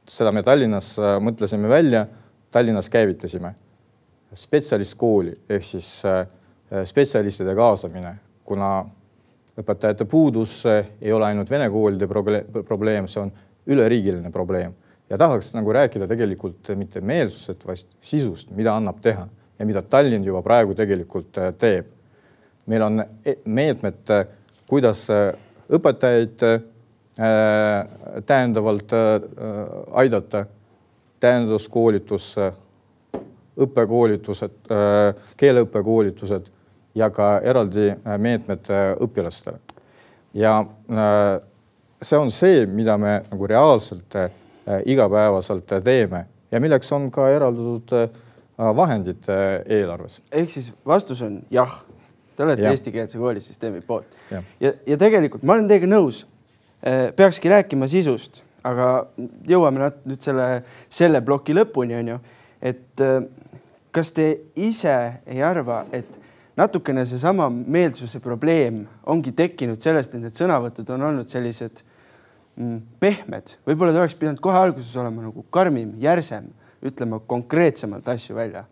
seda 0.07 0.31
me 0.31 0.43
Tallinnas 0.43 0.95
mõtlesime 1.19 1.69
välja, 1.69 2.05
Tallinnas 2.51 2.89
käivitasime 2.89 3.53
spetsialistkooli 4.33 5.33
ehk 5.49 5.63
siis 5.63 5.89
äh, 6.05 6.27
spetsialistide 6.85 7.55
kaasamine, 7.55 8.15
kuna 8.47 8.71
õpetajate 9.57 10.05
puudus 10.09 10.59
äh, 10.67 10.85
ei 11.01 11.13
ole 11.13 11.29
ainult 11.29 11.49
vene 11.51 11.69
koolide 11.71 12.07
probleem, 12.07 13.07
see 13.07 13.21
on 13.23 13.31
üleriigiline 13.67 14.31
probleem 14.31 14.75
ja 15.09 15.17
tahaks 15.19 15.53
nagu 15.55 15.73
rääkida 15.73 16.07
tegelikult 16.07 16.73
mitte 16.75 17.01
meelsusest, 17.01 17.65
vaid 17.67 17.85
sisust, 18.01 18.51
mida 18.55 18.75
annab 18.75 18.99
teha 19.03 19.27
ja 19.57 19.65
mida 19.65 19.81
Tallinn 19.81 20.27
juba 20.27 20.43
praegu 20.45 20.75
tegelikult 20.75 21.39
äh, 21.41 21.53
teeb. 21.57 21.93
meil 22.67 22.83
on 22.83 22.99
e-, 23.25 23.39
meetmed, 23.45 24.11
kuidas 24.67 25.05
õpetajaid 25.71 26.43
täiendavalt 28.27 28.91
aidata, 29.95 30.41
täienduskoolitus 31.23 32.27
õppekoolitused, 33.57 34.59
äh, 34.71 35.15
keeleõppekoolitused 35.37 36.49
ja 36.97 37.09
ka 37.13 37.37
eraldi 37.45 37.89
äh, 37.91 38.17
meetmed 38.21 38.69
äh, 38.73 38.91
õpilastele. 39.03 39.59
ja 40.37 40.59
see 42.01 42.17
on 42.19 42.29
see, 42.31 42.65
mida 42.69 42.97
me 42.97 43.21
nagu 43.31 43.47
reaalselt 43.47 44.15
igapäevaselt 44.85 45.71
teeme 45.83 46.25
ja 46.51 46.59
milleks 46.61 46.91
on 46.93 47.07
ka 47.11 47.29
eraldatud 47.31 47.93
vahendid 48.75 49.29
eelarves. 49.65 50.19
ehk 50.31 50.51
siis 50.51 50.67
vastus 50.85 51.21
on 51.25 51.39
jah, 51.49 51.73
te 52.35 52.43
olete 52.43 52.67
ja. 52.67 52.75
eestikeelse 52.75 53.17
koolisüsteemi 53.17 53.81
poolt 53.81 54.19
ja, 54.31 54.43
ja, 54.59 54.73
ja 54.87 54.97
tegelikult 54.97 55.47
ma 55.47 55.55
olen 55.55 55.71
teiega 55.71 55.89
nõus. 55.89 56.25
peakski 57.15 57.49
rääkima 57.49 57.87
sisust, 57.89 58.43
aga 58.63 59.07
jõuame 59.47 59.89
nüüd 60.05 60.21
selle, 60.21 60.61
selle 60.89 61.23
ploki 61.25 61.55
lõpuni, 61.57 61.97
on 61.97 62.13
ju, 62.13 62.19
et 62.61 63.03
kas 63.97 64.13
te 64.13 64.27
ise 64.55 64.93
ei 65.25 65.41
arva, 65.45 65.83
et 65.95 66.19
natukene 66.57 67.05
seesama 67.05 67.49
meelsuse 67.49 68.19
probleem 68.23 68.83
ongi 69.09 69.33
tekkinud 69.37 69.81
sellest, 69.83 70.13
et 70.13 70.23
need 70.23 70.37
sõnavõtud 70.37 70.89
on 70.95 71.05
olnud 71.09 71.29
sellised 71.31 71.83
mm, 72.57 72.79
pehmed, 73.01 73.57
võib-olla 73.67 73.93
te 73.93 74.01
oleks 74.03 74.17
pidanud 74.17 74.41
kohe 74.43 74.57
alguses 74.59 74.95
olema 74.97 75.27
nagu 75.29 75.45
karmim, 75.53 75.93
järsem, 76.01 76.49
ütlema 76.85 77.21
konkreetsemalt 77.29 78.09
asju 78.13 78.37
välja. 78.37 78.65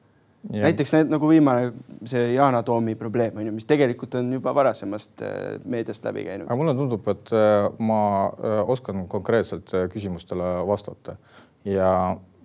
näiteks 0.45 0.91
need, 0.93 1.07
nagu 1.09 1.29
viimane 1.29 1.71
see 2.05 2.35
Yana 2.35 2.61
Toomi 2.63 2.93
probleem 2.95 3.37
on 3.37 3.47
ju, 3.47 3.53
mis 3.53 3.65
tegelikult 3.65 4.13
on 4.19 4.29
juba 4.33 4.53
varasemast 4.53 5.23
äh, 5.25 5.55
meediast 5.65 6.05
läbi 6.05 6.25
käinud. 6.27 6.45
aga 6.45 6.59
mulle 6.59 6.75
tundub, 6.77 7.07
et 7.09 7.33
äh, 7.33 7.69
ma 7.79 8.01
äh, 8.29 8.59
oskan 8.69 9.07
konkreetselt 9.09 9.73
küsimustele 9.93 10.59
vastata 10.69 11.17
ja 11.65 11.89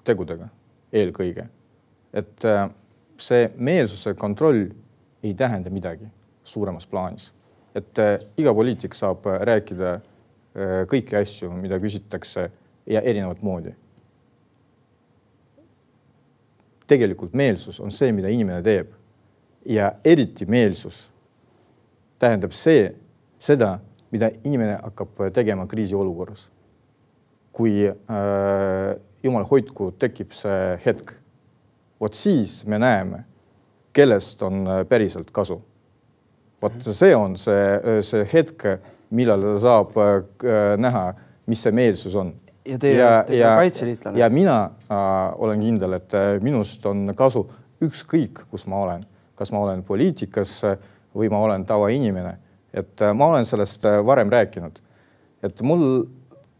tegudega 0.04 0.48
eelkõige 0.92 1.48
et 2.12 2.44
äh, 2.44 2.68
see 3.20 3.50
meelsuse 3.56 4.14
kontroll 4.18 4.66
ei 5.22 5.34
tähenda 5.34 5.70
midagi 5.70 6.08
suuremas 6.44 6.86
plaanis. 6.86 7.32
et 7.74 7.98
äh, 7.98 8.18
iga 8.36 8.54
poliitik 8.54 8.94
saab 8.94 9.26
äh, 9.26 9.40
rääkida 9.40 10.00
kõiki 10.90 11.14
asju, 11.14 11.46
mida 11.54 11.78
küsitakse 11.78 12.48
ja 12.86 13.00
erinevat 13.00 13.42
moodi. 13.42 13.70
tegelikult 16.86 17.32
meelsus 17.32 17.78
on 17.80 17.90
see, 17.94 18.10
mida 18.12 18.28
inimene 18.28 18.62
teeb 18.62 18.90
ja 19.64 19.92
eriti 20.04 20.46
meelsus 20.46 21.12
tähendab 22.18 22.52
see, 22.52 22.90
seda, 23.38 23.78
mida 24.10 24.32
inimene 24.44 24.80
hakkab 24.82 25.30
tegema 25.32 25.66
kriisiolukorras. 25.66 26.48
kui 27.52 27.86
äh, 27.86 28.98
jumal 29.22 29.44
hoidku, 29.50 29.90
tekib 29.98 30.32
see 30.36 30.76
hetk, 30.84 31.12
vot 32.00 32.16
siis 32.16 32.60
me 32.66 32.78
näeme, 32.80 33.24
kellest 33.92 34.42
on 34.46 34.64
päriselt 34.88 35.30
kasu. 35.34 35.60
Vot 36.62 36.76
see 36.84 37.14
on 37.16 37.36
see, 37.40 38.02
see 38.04 38.26
hetk, 38.32 38.66
millal 39.16 39.42
ta 39.42 39.56
saab 39.60 39.96
äh, 40.00 40.76
näha, 40.78 41.06
mis 41.50 41.64
see 41.64 41.74
meelsus 41.74 42.14
on. 42.16 42.34
ja 42.68 42.76
teie 42.78 43.00
olete 43.02 43.38
ka 43.40 43.54
kaitseliitlane. 43.56 44.18
ja 44.20 44.28
mina 44.30 44.58
äh, 44.64 44.98
olen 45.40 45.60
kindel, 45.60 45.96
et 45.96 46.14
äh, 46.14 46.36
minust 46.44 46.84
on 46.86 47.08
kasu 47.16 47.46
ükskõik, 47.82 48.44
kus 48.50 48.66
ma 48.68 48.84
olen, 48.84 49.04
kas 49.34 49.52
ma 49.52 49.64
olen 49.64 49.82
poliitikas 49.82 50.60
või 51.16 51.30
ma 51.32 51.40
olen 51.42 51.64
tavainimene, 51.66 52.36
et 52.74 53.02
äh, 53.02 53.14
ma 53.16 53.30
olen 53.32 53.46
sellest 53.48 53.84
äh, 53.88 53.98
varem 54.06 54.30
rääkinud, 54.30 54.78
et 55.42 55.62
mul 55.66 56.04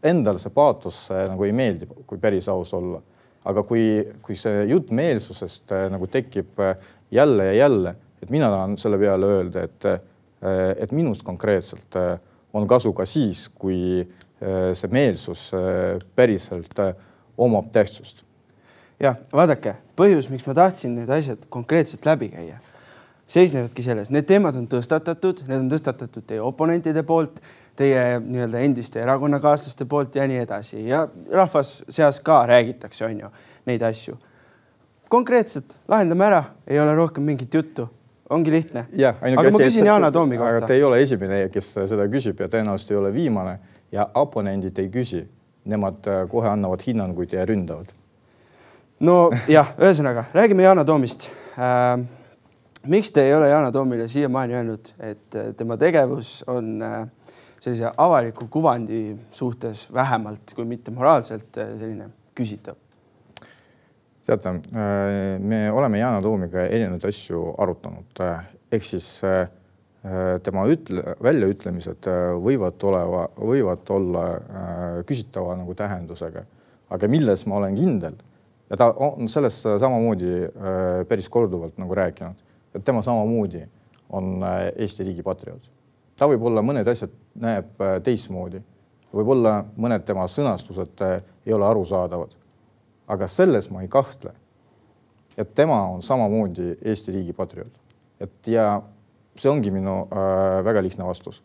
endal 0.03 0.39
see 0.41 0.53
paatos 0.53 1.05
äh, 1.11 1.25
nagu 1.29 1.45
ei 1.45 1.55
meeldi, 1.55 1.87
kui 2.07 2.19
päris 2.21 2.49
aus 2.51 2.73
olla, 2.77 3.01
aga 3.45 3.63
kui, 3.67 3.83
kui 4.21 4.37
see 4.37 4.65
jutt 4.69 4.91
meelsusest 4.95 5.73
äh, 5.75 5.87
nagu 5.93 6.09
tekib 6.11 6.59
äh, 6.61 6.75
jälle 7.11 7.51
ja 7.51 7.59
jälle 7.65 7.95
et 8.21 8.29
mina 8.29 8.49
tahan 8.53 8.77
selle 8.77 8.99
peale 9.01 9.25
öelda, 9.25 9.63
et, 9.65 9.85
et 10.77 10.91
minust 10.93 11.23
konkreetselt 11.25 11.95
on 12.53 12.67
kasu 12.69 12.93
ka 12.93 13.05
siis, 13.09 13.47
kui 13.49 14.03
see 14.77 14.89
meelsus 14.93 15.47
päriselt 16.15 16.77
omab 17.41 17.71
tähtsust. 17.73 18.21
jah, 19.01 19.17
vaadake, 19.33 19.73
põhjus, 19.97 20.29
miks 20.29 20.45
ma 20.45 20.53
tahtsin 20.53 20.93
need 20.99 21.09
asjad 21.09 21.47
konkreetselt 21.49 22.05
läbi 22.05 22.29
käia, 22.29 22.59
seisnevadki 23.25 23.81
selles, 23.81 24.11
need 24.13 24.27
teemad 24.29 24.57
on 24.59 24.67
tõstatatud, 24.69 25.41
need 25.47 25.63
on 25.63 25.71
tõstatatud 25.71 26.27
teie 26.29 26.41
oponentide 26.45 27.01
poolt, 27.07 27.41
teie 27.75 28.19
nii-öelda 28.19 28.59
endiste 28.59 29.01
erakonnakaaslaste 29.01 29.85
poolt 29.85 30.15
ja 30.15 30.27
nii 30.27 30.43
edasi 30.43 30.83
ja 30.87 31.05
rahvas 31.31 31.81
seas 31.89 32.19
ka 32.19 32.43
räägitakse, 32.47 33.05
on 33.05 33.19
ju, 33.19 33.31
neid 33.65 33.81
asju. 33.81 34.17
konkreetselt 35.09 35.75
lahendame 35.87 36.25
ära, 36.25 36.43
ei 36.67 36.79
ole 36.79 36.95
rohkem 36.95 37.23
mingit 37.23 37.53
juttu 37.53 37.89
ongi 38.31 38.51
lihtne. 38.51 38.85
aga 39.21 39.51
ma 39.51 39.59
küsin 39.59 39.85
Yana 39.85 40.11
Toomi 40.11 40.37
kohta. 40.37 40.55
aga 40.55 40.67
te 40.67 40.73
ei 40.73 40.83
ole 40.83 41.01
esimene, 41.01 41.43
kes 41.51 41.73
seda 41.75 42.07
küsib 42.11 42.39
ja 42.39 42.47
tõenäoliselt 42.51 42.93
ei 42.93 42.99
ole 42.99 43.13
viimane 43.13 43.57
ja 43.91 44.07
oponendid 44.15 44.77
ei 44.79 44.89
küsi. 44.89 45.25
Nemad 45.65 46.07
äh, 46.09 46.23
kohe 46.29 46.49
annavad 46.49 46.81
hinnanguid 46.81 47.35
ja 47.35 47.43
ründavad. 47.45 47.91
no 48.99 49.29
jah, 49.49 49.75
ühesõnaga 49.77 50.25
räägime 50.33 50.63
Yana 50.63 50.85
Toomist 50.85 51.29
äh,. 51.57 52.01
miks 52.87 53.11
te 53.11 53.25
ei 53.27 53.33
ole 53.33 53.49
Yana 53.49 53.71
Toomile 53.71 54.07
siiamaani 54.07 54.55
öelnud, 54.55 54.93
et 54.99 55.35
äh, 55.35 55.53
tema 55.57 55.77
tegevus 55.77 56.43
on 56.47 56.81
äh, 56.81 57.07
sellise 57.61 57.91
avaliku 57.97 58.47
kuvandi 58.51 59.01
suhtes 59.31 59.85
vähemalt, 59.93 60.55
kui 60.55 60.65
mitte 60.65 60.93
moraalselt 60.93 61.57
äh, 61.61 61.75
selline 61.79 62.09
küsitav? 62.37 62.79
teate, 64.25 64.49
äh, 64.49 65.39
me 65.39 65.63
oleme 65.73 65.99
Yana 65.99 66.21
Toomiga 66.21 66.65
erinevaid 66.67 67.05
asju 67.09 67.55
arutanud, 67.61 68.21
ehk 68.71 68.85
siis 68.85 69.09
tema 70.41 70.63
ütle, 70.65 71.11
väljaütlemised 71.21 72.07
võivad 72.41 72.81
oleva, 72.89 73.25
võivad 73.37 73.91
olla 73.93 74.23
küsitava 75.05 75.53
nagu 75.59 75.75
tähendusega, 75.77 76.41
aga 76.89 77.09
milles 77.11 77.43
ma 77.45 77.59
olen 77.59 77.77
kindel 77.77 78.15
ja 78.71 78.79
ta 78.81 78.87
on 78.97 79.29
sellest 79.29 79.67
samamoodi 79.83 80.31
päris 81.09 81.29
korduvalt 81.29 81.77
nagu 81.77 81.97
rääkinud, 82.01 82.41
et 82.73 82.85
tema 82.87 83.03
samamoodi 83.05 83.61
on 84.09 84.41
Eesti 84.75 85.05
riigi 85.05 85.21
patrioot. 85.23 85.69
Ta 86.21 86.27
võib-olla 86.29 86.61
mõned 86.61 86.85
asjad 86.85 87.13
näeb 87.41 87.81
teistmoodi, 88.05 88.61
võib-olla 89.09 89.63
mõned 89.73 90.05
tema 90.05 90.27
sõnastused 90.29 91.01
ei 91.01 91.55
ole 91.55 91.65
arusaadavad 91.65 92.37
aga 93.11 93.27
selles 93.27 93.67
ma 93.71 93.83
ei 93.83 93.89
kahtle. 93.91 94.33
et 95.37 95.53
tema 95.55 95.77
on 95.87 96.01
samamoodi 96.03 96.75
Eesti 96.81 97.11
riigi 97.11 97.33
patrioot. 97.33 97.71
et 98.19 98.47
ja 98.47 98.81
see 99.35 99.49
ongi 99.49 99.71
minu 99.71 100.07
äh, 100.11 100.63
väga 100.65 100.83
lihtne 100.83 101.05
vastus. 101.05 101.41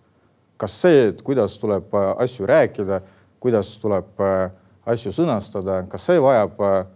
kas 0.56 0.80
see, 0.82 1.08
et 1.08 1.22
kuidas 1.22 1.58
tuleb 1.58 1.94
äh, 1.94 2.12
asju 2.22 2.46
rääkida, 2.46 3.00
kuidas 3.40 3.76
tuleb 3.78 4.20
äh, 4.20 4.50
asju 4.86 5.12
sõnastada, 5.12 5.82
kas 5.88 6.06
see 6.06 6.20
vajab 6.22 6.60
äh, 6.60 6.86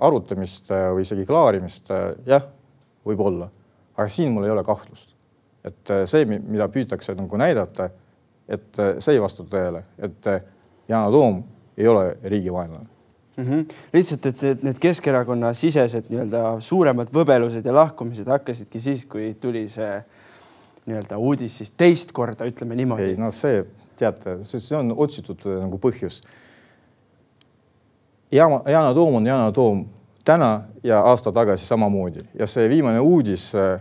arutamist 0.00 0.70
äh, 0.70 0.90
või 0.94 1.06
isegi 1.06 1.26
klaarimist 1.26 1.90
äh,, 1.90 2.14
jah, 2.26 2.46
võib-olla, 3.06 3.50
aga 3.96 4.08
siin 4.08 4.32
mul 4.32 4.46
ei 4.46 4.54
ole 4.54 4.64
kahtlust, 4.64 5.09
et 5.64 5.90
äh, 5.90 6.04
see, 6.08 6.24
mida 6.24 6.68
püütakse 6.72 7.14
nagu 7.18 7.40
näidata, 7.40 7.90
et 8.48 8.78
äh, 8.80 8.96
see 8.98 9.16
ei 9.16 9.22
vasta 9.22 9.44
tõele, 9.48 9.84
et 9.98 10.30
äh, 10.30 10.40
Yana 10.90 11.10
Toom 11.12 11.42
ei 11.78 11.86
ole 11.88 12.16
riigivaenlane 12.22 12.86
mm. 13.36 13.44
-hmm. 13.44 13.74
lihtsalt, 13.92 14.26
et 14.26 14.36
see, 14.36 14.56
need 14.62 14.80
Keskerakonna 14.80 15.52
sisesed 15.54 16.08
nii-öelda 16.08 16.56
suuremad 16.60 17.12
võbelused 17.14 17.66
ja 17.66 17.74
lahkumised 17.74 18.28
hakkasidki 18.28 18.80
siis, 18.80 19.04
kui 19.06 19.34
tuli 19.40 19.68
see 19.68 20.00
nii-öelda 20.86 21.18
uudis 21.18 21.58
siis 21.58 21.70
teist 21.70 22.12
korda, 22.12 22.44
ütleme 22.44 22.76
niimoodi. 22.76 23.02
ei 23.02 23.16
no 23.16 23.30
see, 23.30 23.64
teate, 23.96 24.40
see 24.44 24.76
on 24.76 24.94
otsitud 24.96 25.44
nagu 25.60 25.78
põhjus. 25.78 26.20
Yana, 28.32 28.62
Yana 28.66 28.94
Toom 28.94 29.14
on 29.14 29.26
Yana 29.26 29.52
Toom 29.52 29.84
täna 30.24 30.62
ja 30.82 31.00
aasta 31.00 31.32
tagasi 31.32 31.66
samamoodi 31.66 32.20
ja 32.38 32.46
see 32.46 32.68
viimane 32.68 33.00
uudis 33.00 33.52
äh, 33.54 33.80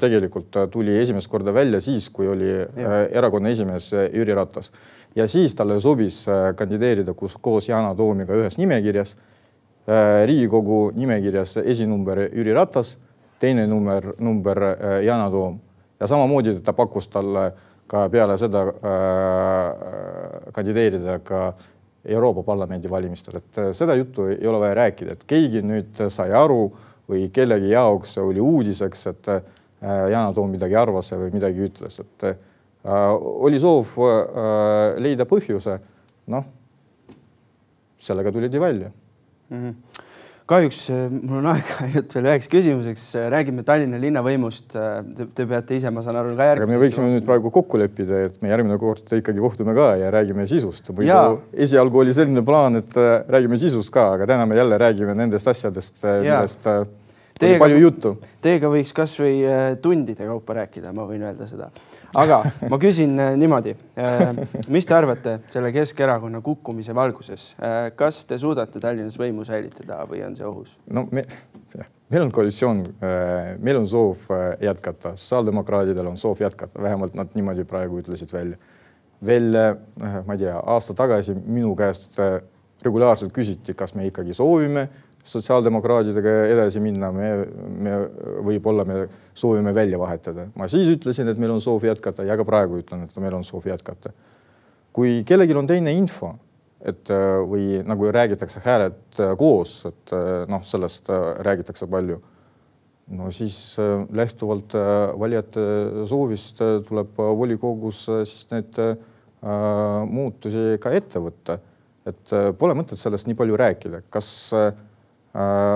tegelikult 0.00 0.56
tuli 0.70 0.96
esimest 0.98 1.30
korda 1.30 1.52
välja 1.54 1.80
siis, 1.80 2.08
kui 2.10 2.26
oli 2.28 2.50
äh, 2.58 2.94
erakonna 3.14 3.52
esimees 3.54 3.92
äh, 3.94 4.08
Jüri 4.10 4.34
Ratas. 4.34 4.72
Ja 5.14 5.28
siis 5.30 5.54
talle 5.54 5.76
sobis 5.80 6.24
äh, 6.28 6.48
kandideerida 6.58 7.14
kus, 7.14 7.36
koos 7.40 7.68
Yana 7.68 7.94
Toomiga 7.94 8.34
ühes 8.34 8.58
nimekirjas. 8.58 9.14
Äh, 9.86 10.24
riigikogu 10.26 10.90
nimekirjas 10.96 11.58
esinumber 11.62 12.24
Jüri 12.32 12.54
Ratas, 12.56 12.96
teine 13.38 13.66
number, 13.70 14.14
number 14.18 14.62
äh, 14.72 15.04
Yana 15.04 15.30
Toom. 15.30 15.60
Ja 16.00 16.08
samamoodi 16.10 16.56
ta 16.64 16.72
pakkus 16.74 17.06
talle 17.08 17.52
ka 17.86 18.08
peale 18.10 18.38
seda 18.40 18.64
äh, 18.66 20.50
kandideerida 20.56 21.20
ka 21.22 21.52
Euroopa 22.04 22.42
Parlamendi 22.42 22.90
valimistel, 22.90 23.38
et 23.38 23.60
seda 23.72 23.94
juttu 23.96 24.26
ei 24.28 24.46
ole 24.46 24.58
vaja 24.60 24.74
rääkida, 24.76 25.14
et 25.14 25.22
keegi 25.24 25.62
nüüd 25.64 26.02
sai 26.12 26.34
aru 26.36 26.66
või 27.08 27.28
kellegi 27.32 27.70
jaoks 27.74 28.18
oli 28.18 28.40
uudiseks, 28.40 29.06
et 29.12 29.30
Yana 29.84 30.32
Toom 30.32 30.54
midagi 30.54 30.76
arvas 30.80 31.10
või 31.12 31.30
midagi 31.34 31.66
ütles, 31.66 31.98
et 32.00 32.24
Äh, 32.84 33.16
oli 33.46 33.56
soov 33.56 33.94
äh, 33.96 34.98
leida 35.00 35.24
põhjuse, 35.24 35.78
noh, 36.28 36.44
sellega 37.96 38.32
tulidi 38.32 38.60
välja 38.60 38.90
mm. 39.48 39.62
-hmm 39.62 40.02
kahjuks 40.50 40.80
äh, 40.92 41.04
mul 41.12 41.40
on 41.40 41.48
aega 41.54 41.78
ainult 41.86 42.16
veel 42.16 42.28
üheks 42.30 42.50
küsimuseks, 42.52 43.04
räägime 43.32 43.64
Tallinna 43.66 44.00
linnavõimust. 44.02 44.74
Te, 44.74 45.28
te 45.36 45.46
peate 45.50 45.78
ise, 45.78 45.92
ma 45.94 46.04
saan 46.04 46.18
aru, 46.20 46.34
ka 46.38 46.48
järgmine. 46.50 46.74
me 46.74 46.82
võiksime 46.82 47.10
nüüd 47.12 47.28
praegu 47.28 47.52
kokku 47.54 47.80
leppida, 47.80 48.24
et 48.28 48.40
me 48.44 48.52
järgmine 48.52 48.78
kord 48.80 49.14
ikkagi 49.20 49.44
kohtume 49.44 49.76
ka 49.76 49.94
ja 50.00 50.10
räägime 50.14 50.48
sisust. 50.50 50.92
esialgu 51.52 52.04
oli 52.04 52.16
selline 52.16 52.44
plaan, 52.44 52.82
et 52.82 53.00
räägime 53.30 53.60
sisust 53.60 53.92
ka, 53.94 54.12
aga 54.18 54.28
täna 54.34 54.46
me 54.46 54.60
jälle 54.60 54.78
räägime 54.80 55.16
nendest 55.18 55.48
asjadest, 55.54 55.96
millest 56.04 56.68
Teiega, 57.34 57.58
palju 57.58 57.78
juttu. 57.82 58.10
Teiega 58.44 58.68
võiks 58.70 58.92
kasvõi 58.94 59.40
äh, 59.42 59.64
tundide 59.82 60.22
kaupa 60.28 60.54
rääkida, 60.60 60.92
ma 60.94 61.02
võin 61.08 61.24
öelda 61.26 61.48
seda. 61.50 61.66
aga 62.14 62.36
ma 62.70 62.78
küsin 62.78 63.16
äh, 63.18 63.32
niimoodi. 63.40 63.72
Äh, 63.98 64.36
mis 64.70 64.86
te 64.86 64.94
arvate 64.94 65.32
selle 65.50 65.72
Keskerakonna 65.74 66.38
kukkumise 66.46 66.94
valguses, 66.94 67.48
kas 67.98 68.20
te 68.30 68.38
suudate 68.38 68.78
Tallinnas 68.82 69.18
võimu 69.18 69.42
säilitada 69.46 70.04
või 70.06 70.22
on 70.26 70.38
see 70.38 70.46
ohus? 70.46 70.76
no 70.86 71.08
me, 71.10 71.24
meil 72.12 72.22
on 72.22 72.30
koalitsioon, 72.34 72.84
meil 73.58 73.80
on 73.80 73.88
soov 73.90 74.30
jätkata, 74.62 75.16
sotsiaaldemokraadidel 75.18 76.12
on 76.12 76.20
soov 76.20 76.38
jätkata, 76.44 76.82
vähemalt 76.86 77.18
nad 77.18 77.34
niimoodi 77.34 77.66
praegu 77.66 77.98
ütlesid 78.04 78.30
välja. 78.32 78.60
veel, 79.26 79.58
ma 79.98 80.36
ei 80.36 80.44
tea, 80.44 80.54
aasta 80.54 80.94
tagasi 80.94 81.34
minu 81.34 81.74
käest 81.74 82.20
regulaarselt 82.84 83.34
küsiti, 83.34 83.74
kas 83.74 83.94
me 83.98 84.06
ikkagi 84.06 84.34
soovime 84.36 84.86
sotsiaaldemokraadidega 85.24 86.32
edasi 86.52 86.80
minna, 86.84 87.08
me, 87.12 87.30
me 87.86 87.96
võib-olla 88.44 88.84
me 88.88 89.06
soovime 89.36 89.72
välja 89.74 89.98
vahetada. 90.00 90.48
ma 90.54 90.68
siis 90.68 90.90
ütlesin, 90.92 91.30
et 91.32 91.40
meil 91.40 91.54
on 91.54 91.62
soov 91.64 91.86
jätkata 91.88 92.26
ja 92.28 92.36
ka 92.36 92.44
praegu 92.44 92.82
ütlen, 92.82 93.06
et 93.06 93.16
meil 93.22 93.36
on 93.38 93.44
soov 93.44 93.66
jätkata. 93.68 94.12
kui 94.92 95.22
kellelgi 95.26 95.56
on 95.58 95.66
teine 95.66 95.94
info, 95.96 96.34
et 96.84 97.08
või 97.48 97.80
nagu 97.88 98.12
räägitakse 98.12 98.60
hääled 98.64 99.24
koos, 99.40 99.80
et 99.88 100.14
noh, 100.48 100.62
sellest 100.68 101.08
räägitakse 101.48 101.88
palju. 101.88 102.20
no 103.16 103.30
siis 103.32 103.76
lähtuvalt 104.12 104.76
valijate 105.18 105.60
soovist 106.08 106.60
tuleb 106.88 107.16
volikogus 107.16 108.06
siis 108.28 108.46
need 108.52 108.80
muutusi 110.08 110.78
ka 110.80 110.92
ette 110.92 111.20
võtta. 111.20 111.58
et 112.04 112.40
pole 112.58 112.74
mõtet 112.76 113.00
sellest 113.00 113.26
nii 113.26 113.36
palju 113.36 113.56
rääkida, 113.56 114.02
kas 114.12 114.52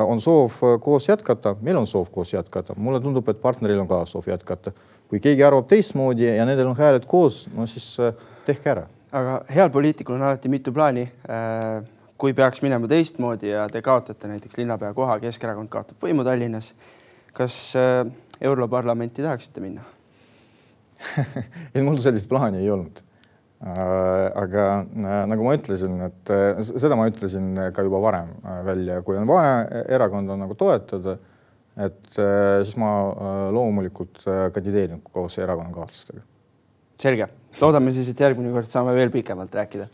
on 0.06 0.20
soov 0.22 0.54
koos 0.80 1.08
jätkata, 1.08 1.56
meil 1.60 1.76
on 1.80 1.86
soov 1.86 2.12
koos 2.14 2.32
jätkata, 2.32 2.76
mulle 2.76 3.00
tundub, 3.02 3.26
et 3.28 3.40
partneril 3.42 3.80
on 3.82 3.88
ka 3.90 4.04
soov 4.06 4.28
jätkata. 4.30 4.72
kui 5.08 5.20
keegi 5.24 5.42
arvab 5.42 5.66
teistmoodi 5.66 6.26
ja 6.28 6.44
nendel 6.44 6.68
on 6.68 6.76
hääled 6.76 7.06
koos, 7.08 7.46
no 7.56 7.66
siis 7.66 7.96
tehke 8.46 8.70
ära. 8.70 8.86
aga 9.12 9.40
heal 9.54 9.70
poliitikul 9.70 10.14
on 10.14 10.22
alati 10.22 10.48
mitu 10.48 10.72
plaani 10.72 11.08
kui 12.18 12.34
peaks 12.34 12.62
minema 12.62 12.88
teistmoodi 12.90 13.52
ja 13.52 13.68
te 13.70 13.82
kaotate 13.82 14.28
näiteks 14.28 14.58
linnapea 14.58 14.90
koha, 14.94 15.20
Keskerakond 15.22 15.70
kaotab 15.70 16.02
võimu 16.02 16.24
Tallinnas, 16.26 16.72
kas 17.32 17.58
äh, 17.78 18.02
Europarlamenti 18.40 19.22
tahaksite 19.22 19.62
minna 19.62 19.84
ei, 21.74 21.82
mul 21.82 22.00
sellist 22.02 22.28
plaani 22.28 22.58
ei 22.64 22.70
olnud. 22.74 23.04
Äh, 23.58 23.72
aga 24.38 24.66
äh, 24.84 25.24
nagu 25.26 25.46
ma 25.46 25.56
ütlesin, 25.58 25.98
et 26.06 26.32
seda 26.62 26.98
ma 26.98 27.08
ütlesin 27.10 27.50
ka 27.74 27.82
juba 27.82 27.98
varem 28.04 28.30
välja, 28.66 29.00
kui 29.02 29.18
on 29.18 29.26
vaja 29.26 29.82
erakonda 29.90 30.38
nagu 30.38 30.54
toetada, 30.58 31.16
et 31.78 32.08
siis 32.14 32.74
ma 32.78 32.90
loomulikult 33.54 34.24
kandideerin 34.54 35.02
koos 35.14 35.36
erakonnakaaslastega. 35.38 36.24
selge, 36.98 37.28
loodame 37.60 37.92
siis, 37.94 38.08
et 38.10 38.26
järgmine 38.26 38.50
kord 38.54 38.66
saame 38.70 38.94
veel 38.96 39.12
pikemalt 39.14 39.54
rääkida 39.54 39.86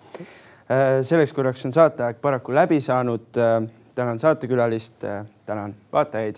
Äh, 0.65 1.03
selleks 1.05 1.33
korraks 1.37 1.65
on 1.69 1.75
saateaeg 1.77 2.23
paraku 2.25 2.55
läbi 2.57 2.81
saanud. 2.81 3.27
Äh, 3.37 3.69
tänan 3.95 4.19
saatekülalist, 4.19 5.05
äh, 5.05 5.27
tänan 5.47 5.75
vaatajaid. 5.93 6.37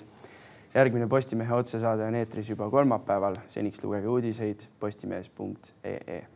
järgmine 0.74 1.06
Postimehe 1.06 1.54
otsesaade 1.54 2.04
on 2.04 2.14
eetris 2.14 2.50
juba 2.50 2.70
kolmapäeval. 2.70 3.34
seniks 3.48 3.84
lugege 3.84 4.08
uudiseid 4.08 4.66
postimees.ee 4.80 6.35